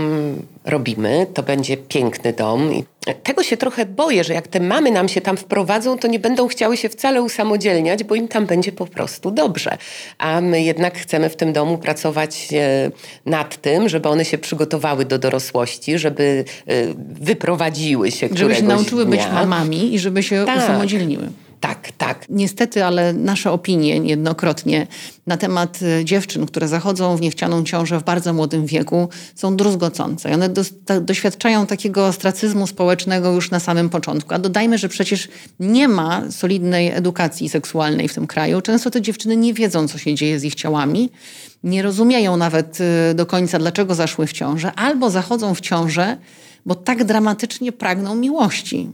[0.64, 2.72] robimy, to będzie piękny dom.
[2.72, 2.84] I
[3.22, 6.48] tego się trochę boję, że jak te mamy nam się tam wprowadzą, to nie będą
[6.48, 9.78] chciały się wcale usamodzielniać, bo im tam będzie po prostu dobrze.
[10.18, 12.90] A my jednak chcemy w tym domu pracować e,
[13.26, 16.74] nad tym, żeby one się przygotowały do dorosłości, żeby e,
[17.20, 19.16] wyprowadziły się Żeby się nauczyły dnia.
[19.16, 20.58] być mamami i żeby się tak.
[20.58, 21.28] usamodzielniły.
[21.60, 22.26] Tak, tak.
[22.28, 24.86] Niestety, ale nasze opinie niejednokrotnie
[25.26, 30.30] na temat y, dziewczyn, które zachodzą w niechcianą ciążę w bardzo młodym wieku są druzgocące.
[30.30, 34.34] I one do, ta, doświadczają takiego ostracyzmu społecznego już na samym początku.
[34.34, 35.28] A dodajmy, że przecież
[35.60, 38.60] nie ma solidnej edukacji seksualnej w tym kraju.
[38.60, 41.10] Często te dziewczyny nie wiedzą, co się dzieje z ich ciałami
[41.62, 46.16] nie rozumieją nawet y, do końca, dlaczego zaszły w ciążę, albo zachodzą w ciążę,
[46.66, 48.90] bo tak dramatycznie pragną miłości.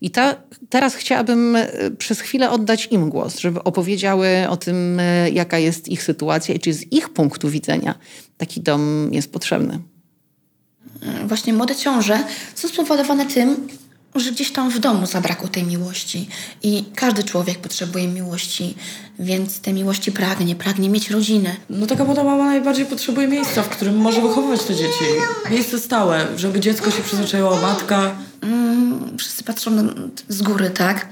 [0.00, 0.34] I ta,
[0.68, 5.88] teraz chciałabym y, przez chwilę oddać im głos, żeby opowiedziały o tym, y, jaka jest
[5.88, 7.94] ich sytuacja i czy z ich punktu widzenia
[8.36, 9.78] taki dom jest potrzebny.
[11.24, 12.18] Właśnie młode ciąże
[12.54, 13.68] są spowodowane tym,
[14.14, 16.28] że gdzieś tam w domu zabrakło tej miłości.
[16.62, 18.74] I każdy człowiek potrzebuje miłości,
[19.18, 21.56] więc tej miłości pragnie, pragnie mieć rodzinę.
[21.70, 25.04] No taka młoda mama najbardziej potrzebuje miejsca, w którym może wychowywać te dzieci.
[25.50, 28.16] Miejsce stałe, żeby dziecko się przyzwyczaiło, matka.
[28.42, 28.67] Mm,
[29.18, 29.88] wszyscy patrzą
[30.28, 31.08] z góry, tak?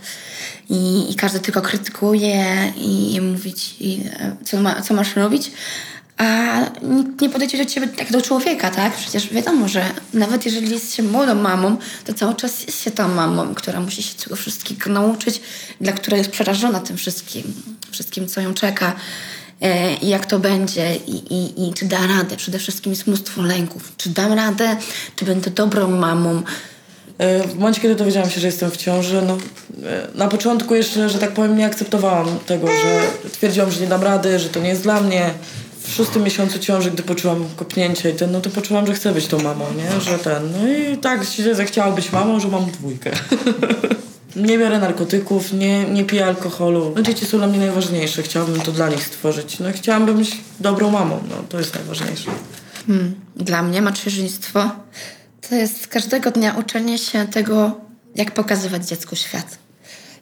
[0.69, 5.51] I, I każdy tylko krytykuje i, i mówić, i, e, co, ma, co masz robić
[6.17, 8.95] a nikt nie podejdzie do ciebie jak do człowieka, tak?
[8.97, 13.09] Przecież wiadomo, że nawet jeżeli jest się młodą mamą, to cały czas jest się tą
[13.09, 15.41] mamą, która musi się tego wszystkiego nauczyć,
[15.81, 17.43] dla której jest przerażona tym wszystkim,
[17.91, 18.93] wszystkim, co ją czeka
[19.61, 22.37] e, i jak to będzie i, i, i czy da radę.
[22.37, 23.93] Przede wszystkim jest mnóstwo lęków.
[23.97, 24.77] Czy dam radę,
[25.17, 26.43] czy będę dobrą mamą,
[27.19, 29.39] w momencie, kiedy dowiedziałam się, że jestem w ciąży, no,
[29.89, 33.01] e, na początku jeszcze, że tak powiem, nie akceptowałam tego, że
[33.33, 35.31] twierdziłam, że nie dam rady, że to nie jest dla mnie,
[35.81, 39.27] w szóstym miesiącu ciąży, gdy poczułam kopnięcie i ten, no to poczułam, że chcę być
[39.27, 40.01] tą mamą, nie?
[40.01, 43.11] Że ten, no i tak się zachciała być mamą, że mam dwójkę.
[44.37, 46.93] nie biorę narkotyków, nie, nie piję alkoholu.
[46.97, 49.59] No dzieci są dla mnie najważniejsze, chciałabym to dla nich stworzyć.
[49.59, 52.31] No chciałabym być dobrą mamą, no to jest najważniejsze.
[52.87, 53.15] Hmm.
[53.37, 54.71] Dla mnie macierzyństwo
[55.49, 57.81] to jest każdego dnia uczenie się tego,
[58.15, 59.59] jak pokazywać dziecku świat.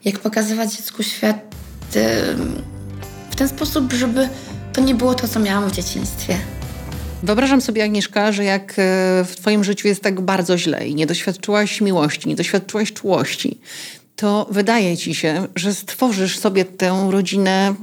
[0.05, 1.37] Jak pokazywać dziecku świat
[3.31, 4.29] w ten sposób, żeby
[4.73, 6.37] to nie było to, co miałam w dzieciństwie.
[7.23, 8.75] Wyobrażam sobie, Agnieszka, że jak e,
[9.25, 13.61] w Twoim życiu jest tak bardzo źle i nie doświadczyłaś miłości, nie doświadczyłaś czułości,
[14.17, 17.75] to wydaje Ci się, że stworzysz sobie tę rodzinę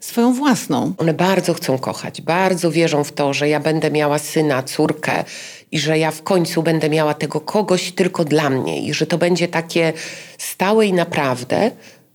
[0.00, 0.94] swoją własną.
[0.98, 5.24] One bardzo chcą kochać, bardzo wierzą w to, że ja będę miała syna, córkę
[5.74, 9.18] i że ja w końcu będę miała tego kogoś tylko dla mnie i że to
[9.18, 9.92] będzie takie
[10.38, 11.70] stałe i naprawdę,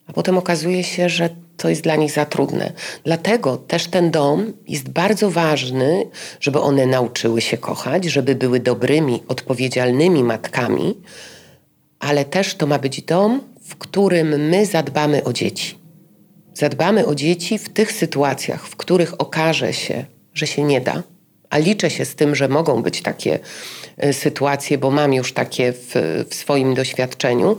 [0.07, 2.71] a potem okazuje się, że to jest dla nich za trudne.
[3.03, 6.05] Dlatego też ten dom jest bardzo ważny,
[6.39, 10.97] żeby one nauczyły się kochać, żeby były dobrymi, odpowiedzialnymi matkami,
[11.99, 15.77] ale też to ma być dom, w którym my zadbamy o dzieci.
[16.53, 21.03] Zadbamy o dzieci w tych sytuacjach, w których okaże się, że się nie da,
[21.49, 23.39] a liczę się z tym, że mogą być takie
[23.97, 25.91] e, sytuacje, bo mam już takie w,
[26.29, 27.57] w swoim doświadczeniu.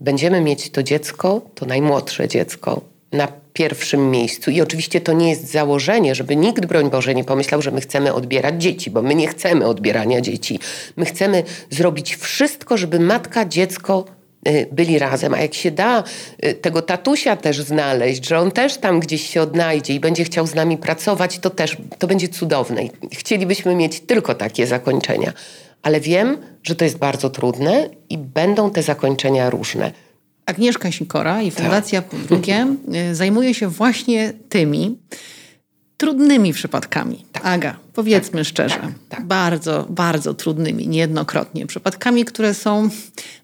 [0.00, 2.80] Będziemy mieć to dziecko, to najmłodsze dziecko,
[3.12, 4.50] na pierwszym miejscu.
[4.50, 8.14] I oczywiście to nie jest założenie, żeby nikt, broń Boże, nie pomyślał, że my chcemy
[8.14, 10.58] odbierać dzieci, bo my nie chcemy odbierania dzieci.
[10.96, 14.04] My chcemy zrobić wszystko, żeby matka, dziecko
[14.72, 16.04] byli razem, a jak się da
[16.44, 20.46] y, tego tatusia też znaleźć, że on też tam gdzieś się odnajdzie i będzie chciał
[20.46, 22.82] z nami pracować, to też to będzie cudowne.
[23.12, 25.32] Chcielibyśmy mieć tylko takie zakończenia.
[25.82, 29.92] Ale wiem, że to jest bardzo trudne i będą te zakończenia różne.
[30.46, 32.20] Agnieszka Sikora i Fundacja tak.
[32.20, 32.76] Drugie
[33.10, 34.98] y, zajmuje się właśnie tymi
[36.04, 37.24] trudnymi przypadkami.
[37.32, 37.46] Tak.
[37.46, 38.48] Aga, powiedzmy tak.
[38.48, 38.92] szczerze, tak.
[39.08, 39.26] tak.
[39.26, 41.66] bardzo, bardzo trudnymi, niejednokrotnie.
[41.66, 42.88] Przypadkami, które są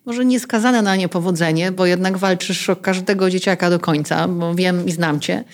[0.07, 4.93] może nieskazane na niepowodzenie, bo jednak walczysz o każdego dzieciaka do końca, bo wiem i
[4.93, 5.45] znam cię,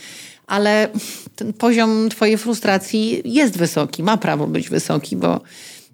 [0.47, 0.89] ale
[1.37, 5.41] ten poziom twojej frustracji jest wysoki, ma prawo być wysoki, bo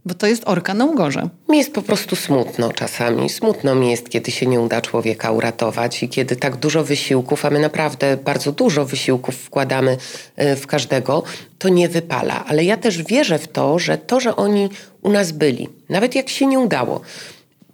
[0.04, 1.28] bo to jest orka na ugorze.
[1.48, 3.28] Mi jest po prostu smutno czasami.
[3.28, 7.50] Smutno mi jest, kiedy się nie uda człowieka uratować i kiedy tak dużo wysiłków, a
[7.50, 9.96] my naprawdę bardzo dużo wysiłków wkładamy
[10.36, 11.22] e, w każdego,
[11.58, 12.44] to nie wypala.
[12.44, 14.68] Ale ja też wierzę w to, że to, że oni
[15.02, 17.00] u nas byli, nawet jak się nie udało,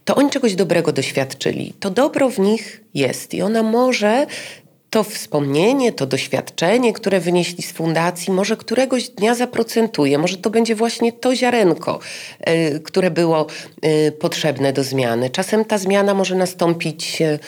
[0.04, 1.74] to oni czegoś dobrego doświadczyli.
[1.80, 4.26] To dobro w nich jest i ona może
[4.90, 10.74] to wspomnienie, to doświadczenie, które wynieśli z fundacji, może któregoś dnia zaprocentuje, może to będzie
[10.74, 11.98] właśnie to ziarenko,
[12.48, 13.46] y, które było
[13.84, 15.30] y, potrzebne do zmiany.
[15.30, 17.38] Czasem ta zmiana może nastąpić y,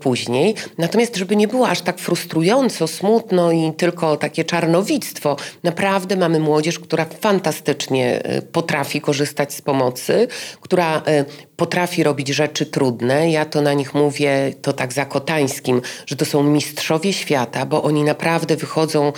[0.00, 6.40] później, natomiast żeby nie było aż tak frustrująco, smutno i tylko takie czarnowictwo, naprawdę mamy
[6.40, 10.28] młodzież, która fantastycznie potrafi korzystać z pomocy,
[10.60, 11.02] która
[11.62, 13.30] potrafi robić rzeczy trudne.
[13.30, 18.02] Ja to na nich mówię, to tak zakotańskim, że to są mistrzowie świata, bo oni
[18.02, 19.12] naprawdę wychodzą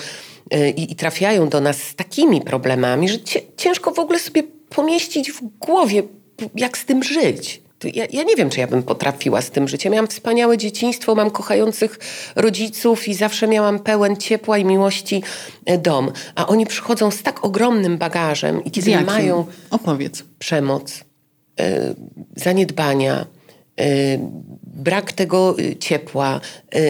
[0.54, 3.18] y, i, i trafiają do nas z takimi problemami, że
[3.56, 6.02] ciężko w ogóle sobie pomieścić w głowie,
[6.54, 7.62] jak z tym żyć.
[7.94, 9.84] ja, ja nie wiem, czy ja bym potrafiła z tym żyć.
[9.84, 11.98] Ja miałam wspaniałe dzieciństwo, mam kochających
[12.36, 15.22] rodziców i zawsze miałam pełen ciepła i miłości
[15.66, 16.12] e, dom.
[16.34, 20.24] A oni przychodzą z tak ogromnym bagażem i kiedy mają Opowiedz.
[20.38, 21.13] przemoc, y,
[22.36, 23.26] zaniedbania,
[23.80, 24.18] y,
[24.62, 26.40] brak tego y, ciepła,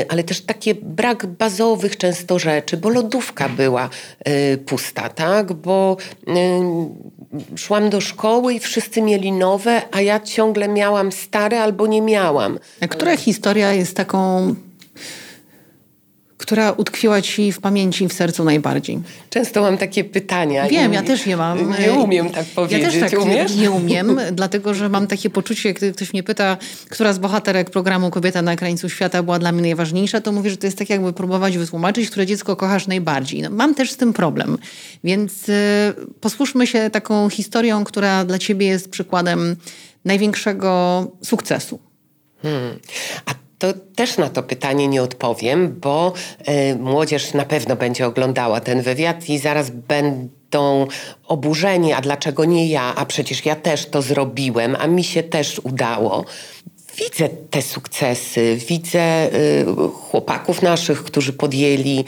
[0.08, 3.90] ale też takie brak bazowych często rzeczy, bo lodówka była
[4.66, 5.52] pusta, tak?
[5.52, 5.96] Bo
[7.56, 12.58] szłam do szkoły i wszyscy mieli nowe, a ja ciągle miałam stare albo nie miałam.
[12.80, 14.54] A która historia jest taką,
[16.38, 18.98] która utkwiła ci w pamięci i w sercu najbardziej?
[19.30, 20.68] Często mam takie pytania.
[20.68, 21.74] Wiem, ja też je mam.
[21.80, 22.94] Nie umiem tak powiedzieć.
[22.94, 23.56] Ja też tak Umiesz?
[23.56, 26.56] nie umiem, dlatego że mam takie poczucie, kiedy ktoś mnie pyta,
[26.88, 30.56] która z bohaterek programu Kobieta na krańcu świata była dla mnie najważniejsza, to mówię, że
[30.56, 33.42] to jest tak jakby próbować wytłumaczyć, które dziecko kochasz najbardziej.
[33.42, 34.58] No, mam też z tym problem,
[35.04, 35.52] więc y,
[36.20, 39.56] posłuszmy się taką historią, która dla ciebie jest przykładem
[40.04, 41.78] największego sukcesu.
[42.42, 42.78] Hmm.
[43.26, 46.12] A to też na to pytanie nie odpowiem, bo
[46.48, 50.86] y, młodzież na pewno będzie oglądała ten wywiad i zaraz będą
[51.26, 55.60] oburzeni, a dlaczego nie ja, a przecież ja też to zrobiłem, a mi się też
[55.64, 56.24] udało.
[56.98, 59.66] Widzę te sukcesy, widzę y,
[60.10, 62.04] chłopaków naszych, którzy podjęli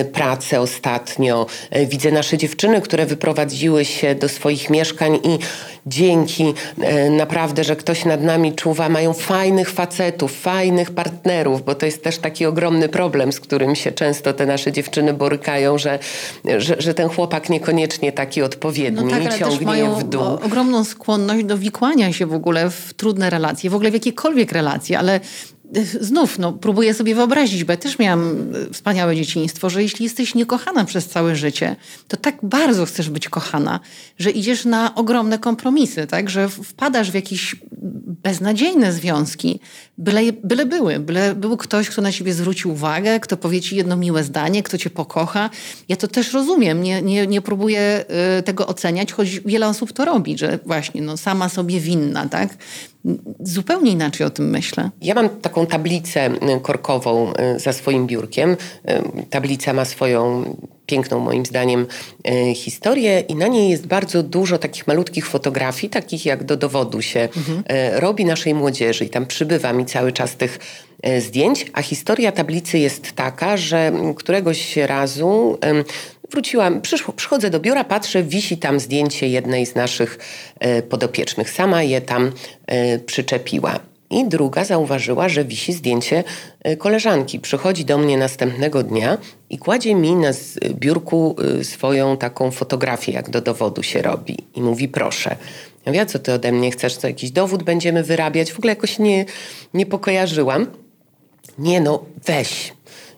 [0.00, 1.46] y, pracę ostatnio.
[1.76, 5.38] Y, widzę nasze dziewczyny, które wyprowadziły się do swoich mieszkań i
[5.86, 6.54] dzięki
[7.10, 12.18] naprawdę, że ktoś nad nami czuwa, mają fajnych facetów, fajnych partnerów, bo to jest też
[12.18, 15.98] taki ogromny problem, z którym się często te nasze dziewczyny borykają, że,
[16.58, 20.22] że, że ten chłopak niekoniecznie taki odpowiedni No tak, ciągnie w dół.
[20.22, 24.21] ogromną skłonność do wikłania się w ogóle w trudne relacje, w ogóle w jakiekolwiek
[24.52, 25.20] relacje, ale
[25.76, 30.04] y, znów, no, próbuję sobie wyobrazić, bo ja też miałam y, wspaniałe dzieciństwo, że jeśli
[30.04, 31.76] jesteś niekochana przez całe życie,
[32.08, 33.80] to tak bardzo chcesz być kochana,
[34.18, 36.30] że idziesz na ogromne kompromisy, tak?
[36.30, 37.56] że wpadasz w jakieś
[38.22, 39.60] beznadziejne związki,
[39.98, 43.96] byle, byle były, byle był ktoś, kto na ciebie zwróci uwagę, kto powie ci jedno
[43.96, 45.50] miłe zdanie, kto cię pokocha.
[45.88, 48.04] Ja to też rozumiem, nie, nie, nie próbuję
[48.38, 52.56] y, tego oceniać, choć wiele osób to robi, że właśnie no, sama sobie winna, tak?
[53.40, 54.90] Zupełnie inaczej o tym myślę.
[55.00, 58.50] Ja mam taką tablicę y, korkową y, za swoim biurkiem.
[58.50, 58.56] Y,
[59.30, 60.44] Tablica ma swoją
[60.86, 61.86] piękną, moim zdaniem,
[62.54, 67.28] historię i na niej jest bardzo dużo takich malutkich fotografii, takich jak do dowodu się
[67.28, 70.58] y, robi naszej młodzieży i tam przybywa mi cały czas tych
[71.18, 75.58] zdjęć, a historia tablicy jest taka, że któregoś razu
[76.32, 80.18] wróciłam, przyszło, przychodzę do biura, patrzę, wisi tam zdjęcie jednej z naszych
[80.60, 81.50] e, podopiecznych.
[81.50, 82.32] Sama je tam
[82.66, 83.78] e, przyczepiła.
[84.10, 86.24] I druga zauważyła, że wisi zdjęcie
[86.60, 87.40] e, koleżanki.
[87.40, 89.18] Przychodzi do mnie następnego dnia
[89.50, 90.30] i kładzie mi na
[90.70, 94.36] biurku swoją taką fotografię, jak do dowodu się robi.
[94.54, 95.36] I mówi, proszę.
[95.86, 96.96] Ja mówię, co ty ode mnie chcesz?
[96.96, 98.52] Co jakiś dowód będziemy wyrabiać?
[98.52, 99.24] W ogóle jakoś nie,
[99.74, 100.66] nie pokojarzyłam.
[101.58, 102.72] Nie no, weź.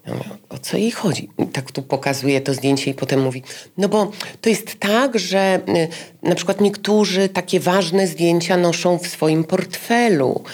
[0.07, 1.31] Ja mówię, o co jej chodzi?
[1.39, 3.43] I tak tu pokazuje to zdjęcie i potem mówi,
[3.79, 5.89] no bo to jest tak, że y,
[6.29, 10.45] na przykład niektórzy takie ważne zdjęcia noszą w swoim portfelu.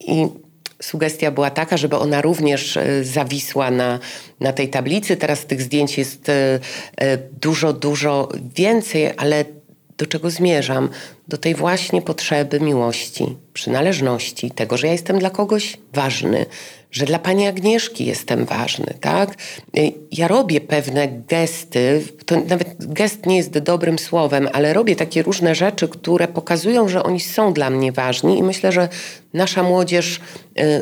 [0.00, 0.28] I
[0.82, 3.98] sugestia była taka, żeby ona również e, zawisła na,
[4.40, 5.16] na tej tablicy.
[5.16, 6.60] Teraz tych zdjęć jest e,
[7.40, 9.44] dużo, dużo więcej, ale
[9.98, 10.88] do czego zmierzam?
[11.28, 16.46] Do tej właśnie potrzeby miłości, przynależności, tego, że ja jestem dla kogoś ważny,
[16.90, 19.34] że dla pani Agnieszki jestem ważny, tak?
[19.78, 25.22] Y, Ja robię pewne gesty, to nawet gest nie jest dobrym słowem, ale robię takie
[25.22, 28.88] różne rzeczy, które pokazują, że oni są dla mnie ważni i myślę, że
[29.34, 30.20] nasza młodzież y,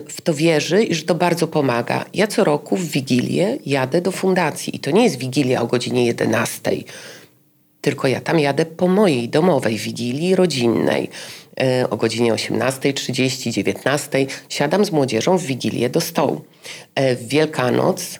[0.08, 2.04] w to wierzy i że to bardzo pomaga.
[2.14, 6.06] Ja co roku w Wigilię jadę do fundacji i to nie jest Wigilia o godzinie
[6.06, 6.70] 11
[7.86, 11.10] tylko ja tam jadę po mojej domowej wigilii rodzinnej.
[11.60, 16.40] E, O godzinie 18.30, 19.00 siadam z młodzieżą w wigilię do stołu.
[16.94, 18.18] E, W Wielkanoc,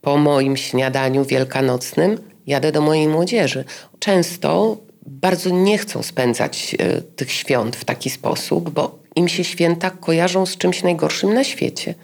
[0.00, 3.64] po moim śniadaniu wielkanocnym, jadę do mojej młodzieży.
[3.98, 9.90] Często bardzo nie chcą spędzać e, tych świąt w taki sposób, bo im się święta
[9.90, 11.94] kojarzą z czymś najgorszym na świecie.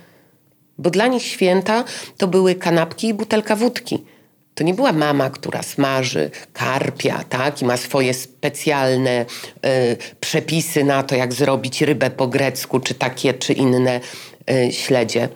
[0.78, 1.84] Bo dla nich święta
[2.16, 4.04] to były kanapki i butelka wódki.
[4.62, 7.62] To nie była mama, która smaży karpia, tak?
[7.62, 9.26] I ma swoje specjalne
[9.66, 14.00] y, przepisy na to, jak zrobić rybę po grecku, czy takie, czy inne
[14.50, 15.28] y, śledzie.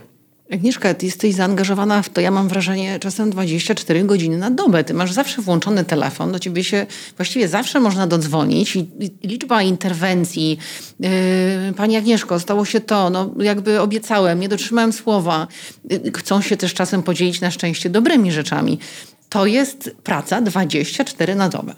[0.52, 4.84] Agnieszka, ty jesteś zaangażowana w to, ja mam wrażenie, czasem 24 godziny na dobę.
[4.84, 6.86] Ty masz zawsze włączony telefon, do ciebie się
[7.16, 10.58] właściwie zawsze można dodzwonić i, i liczba interwencji.
[11.00, 11.10] Yy,
[11.76, 15.48] Pani Agnieszko, stało się to, no jakby obiecałem, nie dotrzymałem słowa.
[15.90, 18.78] Yy, chcą się też czasem podzielić na szczęście dobrymi rzeczami.
[19.28, 21.74] To jest praca 24 na dobę.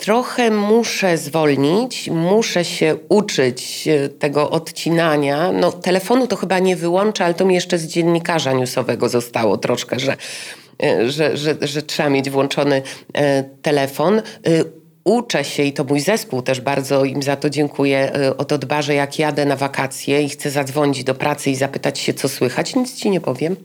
[0.00, 5.52] trochę muszę zwolnić, muszę się uczyć e, tego odcinania.
[5.52, 10.00] No, telefonu to chyba nie wyłączę, ale to mi jeszcze z dziennikarza newsowego zostało troszkę,
[10.00, 10.16] że,
[10.82, 12.82] e, że, że, że trzeba mieć włączony
[13.14, 14.22] e, telefon.
[15.04, 18.12] Uczę się i to mój zespół też bardzo im za to dziękuję.
[18.38, 21.98] O to dba, że jak jadę na wakacje i chcę zadzwonić do pracy i zapytać
[21.98, 23.56] się, co słychać, nic ci nie powiem.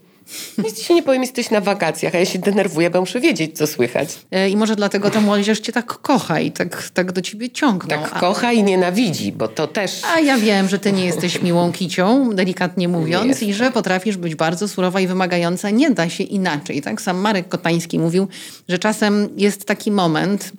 [0.57, 3.67] Nic ci nie powiem, jesteś na wakacjach, a ja się denerwuję, bo muszę wiedzieć, co
[3.67, 4.09] słychać.
[4.31, 7.89] E, I może dlatego ta młodzież cię tak kocha i tak, tak do ciebie ciągną.
[7.89, 8.19] Tak a...
[8.19, 10.01] kocha i nienawidzi, bo to też...
[10.15, 14.35] A ja wiem, że ty nie jesteś miłą kicią, delikatnie mówiąc, i że potrafisz być
[14.35, 15.69] bardzo surowa i wymagająca.
[15.69, 16.81] Nie da się inaczej.
[16.81, 18.27] Tak sam Marek Kotański mówił,
[18.69, 20.51] że czasem jest taki moment,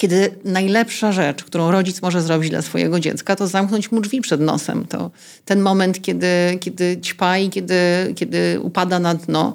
[0.00, 4.40] kiedy najlepsza rzecz, którą rodzic może zrobić dla swojego dziecka, to zamknąć mu drzwi przed
[4.40, 4.86] nosem.
[4.86, 5.10] To
[5.44, 6.26] ten moment, kiedy,
[6.60, 7.74] kiedy ćpa i kiedy,
[8.16, 9.54] kiedy upada na dno,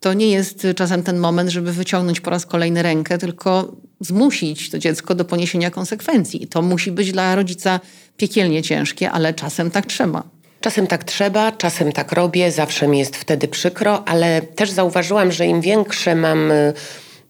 [0.00, 4.78] to nie jest czasem ten moment, żeby wyciągnąć po raz kolejny rękę, tylko zmusić to
[4.78, 6.46] dziecko do poniesienia konsekwencji.
[6.46, 7.80] To musi być dla rodzica
[8.16, 10.22] piekielnie ciężkie, ale czasem tak trzeba.
[10.60, 15.46] Czasem tak trzeba, czasem tak robię, zawsze mi jest wtedy przykro, ale też zauważyłam, że
[15.46, 16.72] im większe mam y,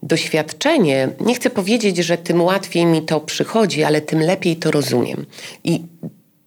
[0.03, 5.25] doświadczenie, nie chcę powiedzieć, że tym łatwiej mi to przychodzi, ale tym lepiej to rozumiem.
[5.63, 5.83] I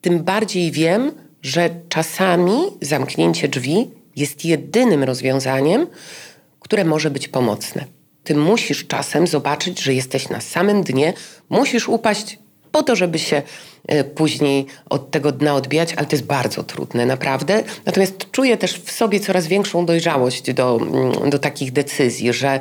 [0.00, 5.86] tym bardziej wiem, że czasami zamknięcie drzwi jest jedynym rozwiązaniem,
[6.60, 7.84] które może być pomocne.
[8.24, 11.12] Ty musisz czasem zobaczyć, że jesteś na samym dnie,
[11.48, 12.38] musisz upaść
[12.72, 13.42] po to, żeby się
[13.88, 17.62] e, później od tego dna odbijać, ale to jest bardzo trudne, naprawdę.
[17.86, 22.60] Natomiast czuję też w sobie coraz większą dojrzałość do, mm, do takich decyzji, że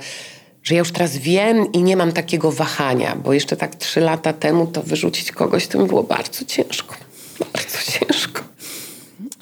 [0.69, 4.33] że ja już teraz wiem i nie mam takiego wahania, bo jeszcze tak trzy lata
[4.33, 6.95] temu to wyrzucić kogoś to mi było bardzo ciężko.
[7.39, 8.43] Bardzo ciężko.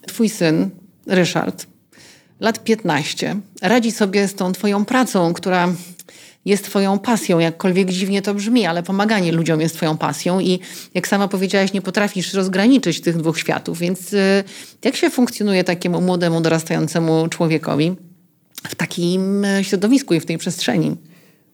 [0.08, 0.70] Twój syn,
[1.08, 1.66] Ryszard,
[2.40, 5.74] lat 15, radzi sobie z tą twoją pracą, która
[6.46, 10.60] jest twoją pasją, jakkolwiek dziwnie to brzmi, ale pomaganie ludziom jest twoją pasją i
[10.94, 14.44] jak sama powiedziałaś, nie potrafisz rozgraniczyć tych dwóch światów, więc y,
[14.84, 17.96] jak się funkcjonuje takiemu młodemu, dorastającemu człowiekowi
[18.70, 20.96] w takim y, środowisku i w tej przestrzeni?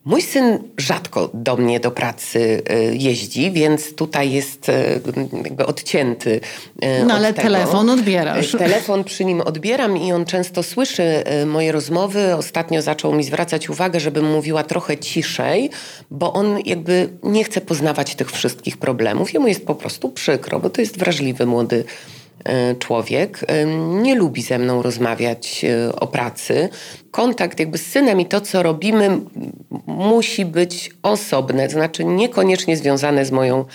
[0.05, 4.99] Mój syn rzadko do mnie do pracy e, jeździ, więc tutaj jest e,
[5.43, 6.41] jakby odcięty.
[6.81, 7.41] E, no ale tego.
[7.47, 8.51] telefon odbierasz.
[8.51, 12.35] Telefon przy nim odbieram i on często słyszy moje rozmowy.
[12.35, 15.69] Ostatnio zaczął mi zwracać uwagę, żebym mówiła trochę ciszej,
[16.11, 19.33] bo on jakby nie chce poznawać tych wszystkich problemów.
[19.33, 21.83] Jemu jest po prostu przykro, bo to jest wrażliwy młody
[22.79, 23.65] człowiek e,
[24.01, 26.69] nie lubi ze mną rozmawiać e, o pracy.
[27.11, 29.19] Kontakt jakby z synem i to, co robimy,
[29.87, 33.65] musi być osobne, to znaczy niekoniecznie związane z moją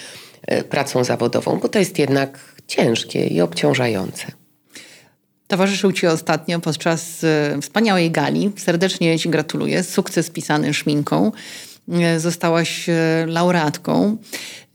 [0.68, 4.26] pracą zawodową, bo to jest jednak ciężkie i obciążające.
[5.46, 7.26] Towarzyszył Ci ostatnio podczas
[7.62, 8.52] wspaniałej gali.
[8.56, 9.82] Serdecznie Ci gratuluję.
[9.82, 11.32] Sukces pisany szminką.
[12.16, 12.86] Zostałaś
[13.26, 14.16] laureatką.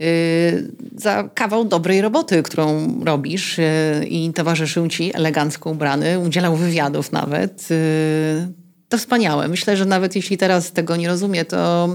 [0.01, 3.59] Y, za kawał dobrej roboty, którą robisz
[4.07, 7.67] i towarzyszył ci elegancko ubrany, udzielał wywiadów nawet.
[8.89, 9.47] To wspaniałe.
[9.47, 11.89] Myślę, że nawet jeśli teraz tego nie rozumie, to,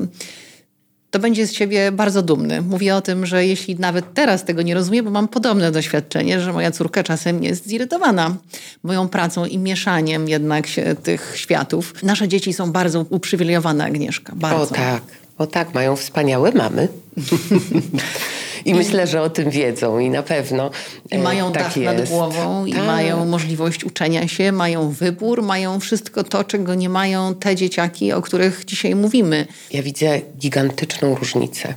[1.10, 2.62] to będzie z siebie bardzo dumny.
[2.62, 6.52] Mówię o tym, że jeśli nawet teraz tego nie rozumie, bo mam podobne doświadczenie, że
[6.52, 8.36] moja córka czasem jest zirytowana
[8.82, 12.02] moją pracą i mieszaniem jednak się tych światów.
[12.02, 14.32] Nasze dzieci są bardzo uprzywilejowane, Agnieszka.
[14.36, 14.62] Bardzo.
[14.62, 15.02] O tak.
[15.38, 16.88] O tak, mają wspaniałe mamy.
[18.64, 20.70] I, I, myślę, że o tym wiedzą i na pewno.
[21.10, 21.98] I e, mają tak dach jest.
[21.98, 22.78] nad głową, tak.
[22.78, 28.12] i mają możliwość uczenia się, mają wybór, mają wszystko to, czego nie mają te dzieciaki,
[28.12, 29.46] o których dzisiaj mówimy.
[29.70, 31.74] Ja widzę gigantyczną różnicę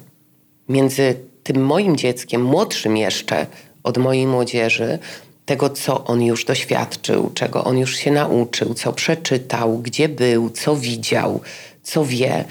[0.70, 3.48] między tym moim dzieckiem, młodszym jeszcze
[3.84, 5.00] od mojej młodzieży,
[5.46, 10.76] tego, co on już doświadczył, czego on już się nauczył, co przeczytał, gdzie był, co
[10.76, 11.42] widział,
[11.84, 12.46] co wie,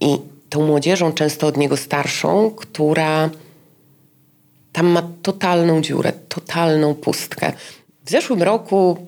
[0.00, 0.18] i
[0.50, 3.30] tą młodzieżą, często od niego starszą, która
[4.72, 7.52] tam ma totalną dziurę, totalną pustkę.
[8.04, 9.06] W zeszłym roku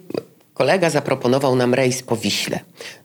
[0.55, 2.61] kolega zaproponował nam rejs po Wiśle.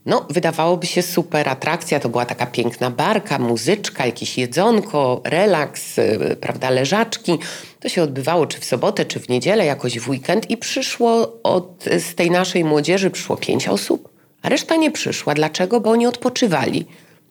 [0.05, 6.37] No, wydawałoby się super atrakcja, to była taka piękna barka, muzyczka, jakieś jedzonko, relaks, y,
[6.41, 7.37] prawda, leżaczki.
[7.79, 11.85] To się odbywało czy w sobotę, czy w niedzielę, jakoś w weekend i przyszło od,
[11.99, 14.09] z tej naszej młodzieży przyszło pięć osób,
[14.41, 15.33] a reszta nie przyszła.
[15.33, 15.81] Dlaczego?
[15.81, 16.85] Bo oni odpoczywali.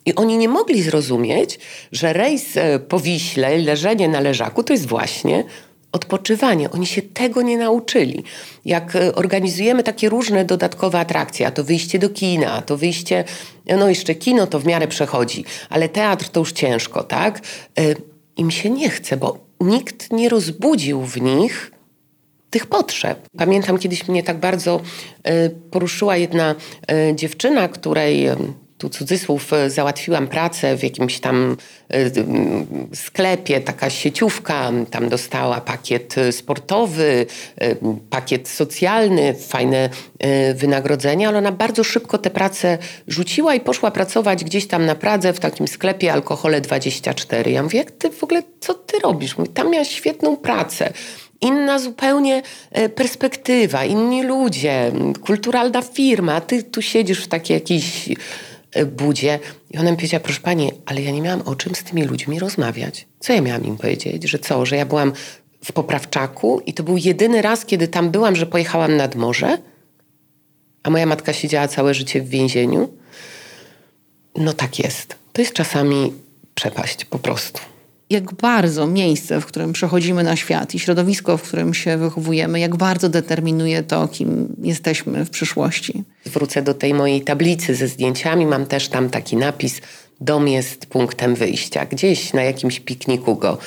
[0.07, 1.59] I oni nie mogli zrozumieć,
[1.93, 5.45] że rejs e, po Wiśle, leżenie na leżaku to jest właśnie
[5.93, 6.71] odpoczywanie.
[6.71, 8.25] Oni się tego nie nauczyli.
[8.65, 13.25] Jak e, organizujemy takie różne dodatkowe atrakcje, a to wyjście do kina, a to wyjście,
[13.79, 17.41] no jeszcze kino to w miarę przechodzi, ale teatr to już ciężko, tak?
[17.79, 17.83] E,
[18.37, 21.71] Im się nie chce, bo nikt nie rozbudził w nich
[22.51, 23.29] tych potrzeb.
[23.39, 24.81] Pamiętam kiedyś mnie tak bardzo
[25.71, 26.55] poruszyła jedna
[27.15, 28.29] dziewczyna, której
[28.79, 31.57] tu cudzysłów, e, załatwiłam pracę w jakimś tam
[31.91, 32.11] e,
[32.95, 37.27] sklepie, taka sieciówka, tam dostała pakiet e, sportowy,
[38.11, 39.89] pakiet socjalny, fajne
[40.55, 45.33] wynagrodzenie, ale ona bardzo szybko tę pracę rzuciła i poszła pracować gdzieś tam na Pradze
[45.33, 47.51] w takim sklepie Alkohole 24.
[47.51, 49.39] Ja mówię, jak ty w ogóle, co ty robisz?
[49.39, 50.93] Mówię, tam miałaś świetną pracę.
[51.41, 52.43] Inna zupełnie
[52.95, 54.93] perspektywa, inni ludzie,
[55.27, 56.41] kulturalna firma.
[56.41, 58.09] Ty tu siedzisz w takiej jakiejś
[58.85, 59.39] budzie.
[59.71, 62.39] I ona mi powiedziała, proszę pani, ale ja nie miałam o czym z tymi ludźmi
[62.39, 63.07] rozmawiać.
[63.21, 64.25] Co ja miałam im powiedzieć?
[64.25, 65.13] Że co, że ja byłam
[65.65, 69.59] w Poprawczaku i to był jedyny raz, kiedy tam byłam, że pojechałam nad morze,
[70.83, 72.89] a moja matka siedziała całe życie w więzieniu.
[74.37, 75.17] No tak jest.
[75.33, 76.13] To jest czasami
[76.55, 77.76] przepaść po prostu
[78.11, 82.77] jak bardzo miejsce, w którym przechodzimy na świat i środowisko, w którym się wychowujemy, jak
[82.77, 86.05] bardzo determinuje to, kim jesteśmy w przyszłości.
[86.27, 88.47] Wrócę do tej mojej tablicy ze zdjęciami.
[88.47, 89.81] Mam też tam taki napis:
[90.21, 91.87] Dom jest punktem wyjścia.
[91.87, 93.59] Gdzieś na jakimś pikniku go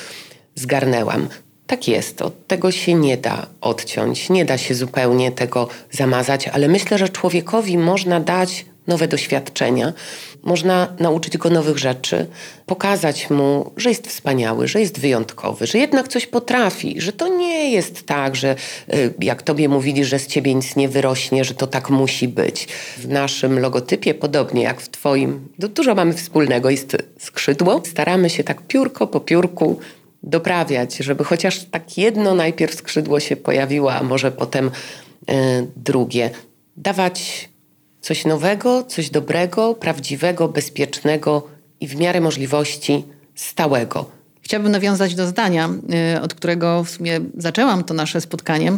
[0.54, 1.28] zgarnęłam.
[1.66, 6.68] Tak jest, od tego się nie da odciąć, nie da się zupełnie tego zamazać, ale
[6.68, 9.92] myślę, że człowiekowi można dać nowe doświadczenia.
[10.42, 12.26] Można nauczyć go nowych rzeczy,
[12.66, 17.70] pokazać mu, że jest wspaniały, że jest wyjątkowy, że jednak coś potrafi, że to nie
[17.72, 18.56] jest tak, że
[18.94, 22.68] y, jak tobie mówili, że z ciebie nic nie wyrośnie, że to tak musi być.
[22.98, 27.82] W naszym logotypie, podobnie jak w twoim, dużo mamy wspólnego, jest skrzydło.
[27.86, 29.78] Staramy się tak piórko po piórku
[30.22, 36.30] doprawiać, żeby chociaż tak jedno najpierw skrzydło się pojawiło, a może potem y, drugie.
[36.76, 37.49] Dawać
[38.00, 41.46] Coś nowego, coś dobrego, prawdziwego, bezpiecznego
[41.80, 44.10] i w miarę możliwości stałego.
[44.42, 45.70] Chciałabym nawiązać do zdania,
[46.16, 48.72] y, od którego w sumie zaczęłam to nasze spotkanie,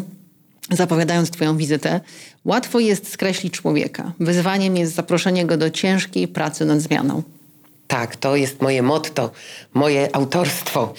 [0.70, 2.00] zapowiadając Twoją wizytę.
[2.44, 4.12] Łatwo jest skreślić człowieka.
[4.20, 7.22] Wyzwaniem jest zaproszenie go do ciężkiej pracy nad zmianą.
[7.88, 9.30] Tak, to jest moje motto,
[9.74, 10.94] moje autorstwo.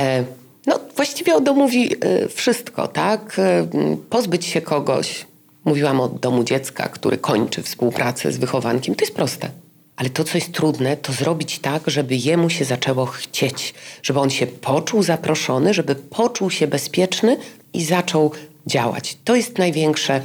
[0.00, 0.24] E,
[0.66, 3.38] no, właściwie o mówi e, wszystko, tak?
[3.38, 3.66] E,
[4.10, 5.26] pozbyć się kogoś,
[5.64, 8.94] Mówiłam o domu dziecka, który kończy współpracę z wychowankiem.
[8.94, 9.50] To jest proste.
[9.96, 14.30] Ale to, co jest trudne, to zrobić tak, żeby jemu się zaczęło chcieć, żeby on
[14.30, 17.36] się poczuł zaproszony, żeby poczuł się bezpieczny
[17.72, 18.32] i zaczął
[18.66, 19.18] działać.
[19.24, 20.20] To jest największe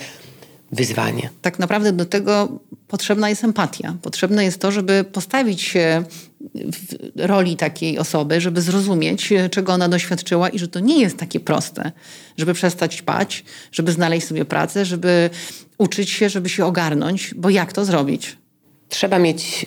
[0.71, 1.29] wyzwanie.
[1.41, 2.47] Tak naprawdę do tego
[2.87, 3.95] potrzebna jest empatia.
[4.01, 6.03] Potrzebne jest to, żeby postawić się
[7.15, 11.91] roli takiej osoby, żeby zrozumieć, czego ona doświadczyła i że to nie jest takie proste,
[12.37, 15.29] żeby przestać spać, żeby znaleźć sobie pracę, żeby
[15.77, 18.37] uczyć się, żeby się ogarnąć, bo jak to zrobić?
[18.89, 19.65] Trzeba mieć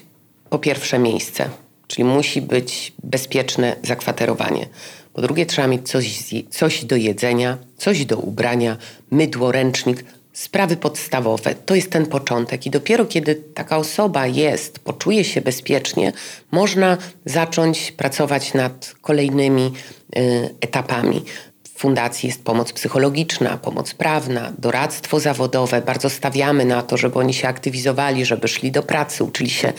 [0.51, 1.49] po pierwsze miejsce,
[1.87, 4.67] czyli musi być bezpieczne zakwaterowanie.
[5.13, 8.77] Po drugie, trzeba mieć coś, coś do jedzenia, coś do ubrania,
[9.11, 10.05] mydło, ręcznik,
[10.41, 11.55] sprawy podstawowe.
[11.55, 16.13] To jest ten początek i dopiero kiedy taka osoba jest, poczuje się bezpiecznie,
[16.51, 19.73] można zacząć pracować nad kolejnymi
[20.17, 21.25] y, etapami.
[21.65, 25.83] W fundacji jest pomoc psychologiczna, pomoc prawna, doradztwo zawodowe.
[25.83, 29.73] Bardzo stawiamy na to, żeby oni się aktywizowali, żeby szli do pracy, uczyli się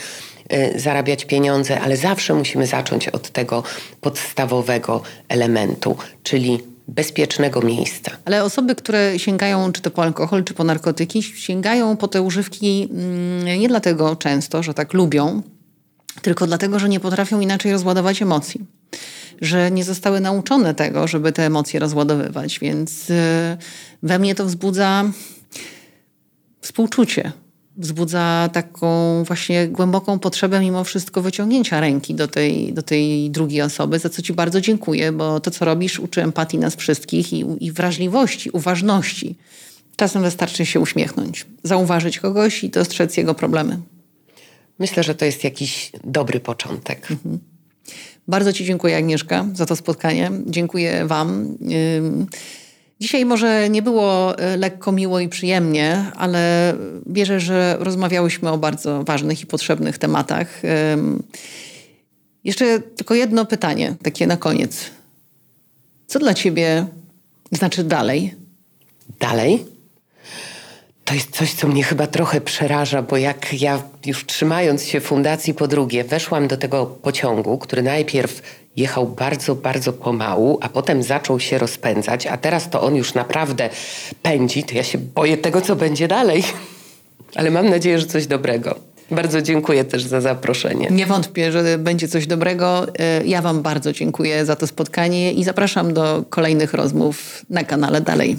[0.52, 3.62] y, zarabiać pieniądze, ale zawsze musimy zacząć od tego
[4.00, 8.10] podstawowego elementu, czyli bezpiecznego miejsca.
[8.24, 12.88] Ale osoby, które sięgają czy to po alkohol, czy po narkotyki, sięgają po te używki
[12.90, 15.42] mm, nie dlatego często, że tak lubią,
[16.22, 18.60] tylko dlatego, że nie potrafią inaczej rozładować emocji.
[19.40, 23.14] Że nie zostały nauczone tego, żeby te emocje rozładowywać, więc y,
[24.02, 25.04] we mnie to wzbudza
[26.60, 27.32] współczucie
[27.76, 33.98] wzbudza taką właśnie głęboką potrzebę mimo wszystko wyciągnięcia ręki do tej, do tej drugiej osoby,
[33.98, 37.72] za co Ci bardzo dziękuję, bo to, co robisz, uczy empatii nas wszystkich i, i
[37.72, 39.36] wrażliwości, uważności.
[39.96, 43.78] Czasem wystarczy się uśmiechnąć, zauważyć kogoś i dostrzec jego problemy.
[44.78, 47.10] Myślę, że to jest jakiś dobry początek.
[47.10, 47.38] Mhm.
[48.28, 50.30] Bardzo Ci dziękuję, Agnieszka, za to spotkanie.
[50.46, 51.58] Dziękuję Wam.
[53.02, 56.74] Dzisiaj może nie było e, lekko, miło i przyjemnie, ale
[57.06, 60.62] wierzę, że rozmawiałyśmy o bardzo ważnych i potrzebnych tematach.
[62.44, 64.90] Jeszcze tylko jedno pytanie, takie na koniec.
[66.06, 66.86] Co dla ciebie
[67.52, 68.34] znaczy dalej?
[69.20, 69.64] Dalej?
[71.12, 75.54] To jest coś, co mnie chyba trochę przeraża, bo jak ja już trzymając się fundacji
[75.54, 78.42] po drugie, weszłam do tego pociągu, który najpierw
[78.76, 83.70] jechał bardzo, bardzo pomału, a potem zaczął się rozpędzać, a teraz to on już naprawdę
[84.22, 86.44] pędzi, to ja się boję tego, co będzie dalej.
[87.36, 88.74] Ale mam nadzieję, że coś dobrego.
[89.10, 90.88] Bardzo dziękuję też za zaproszenie.
[90.90, 92.86] Nie wątpię, że będzie coś dobrego.
[92.98, 98.00] E, ja Wam bardzo dziękuję za to spotkanie i zapraszam do kolejnych rozmów na kanale
[98.00, 98.36] dalej.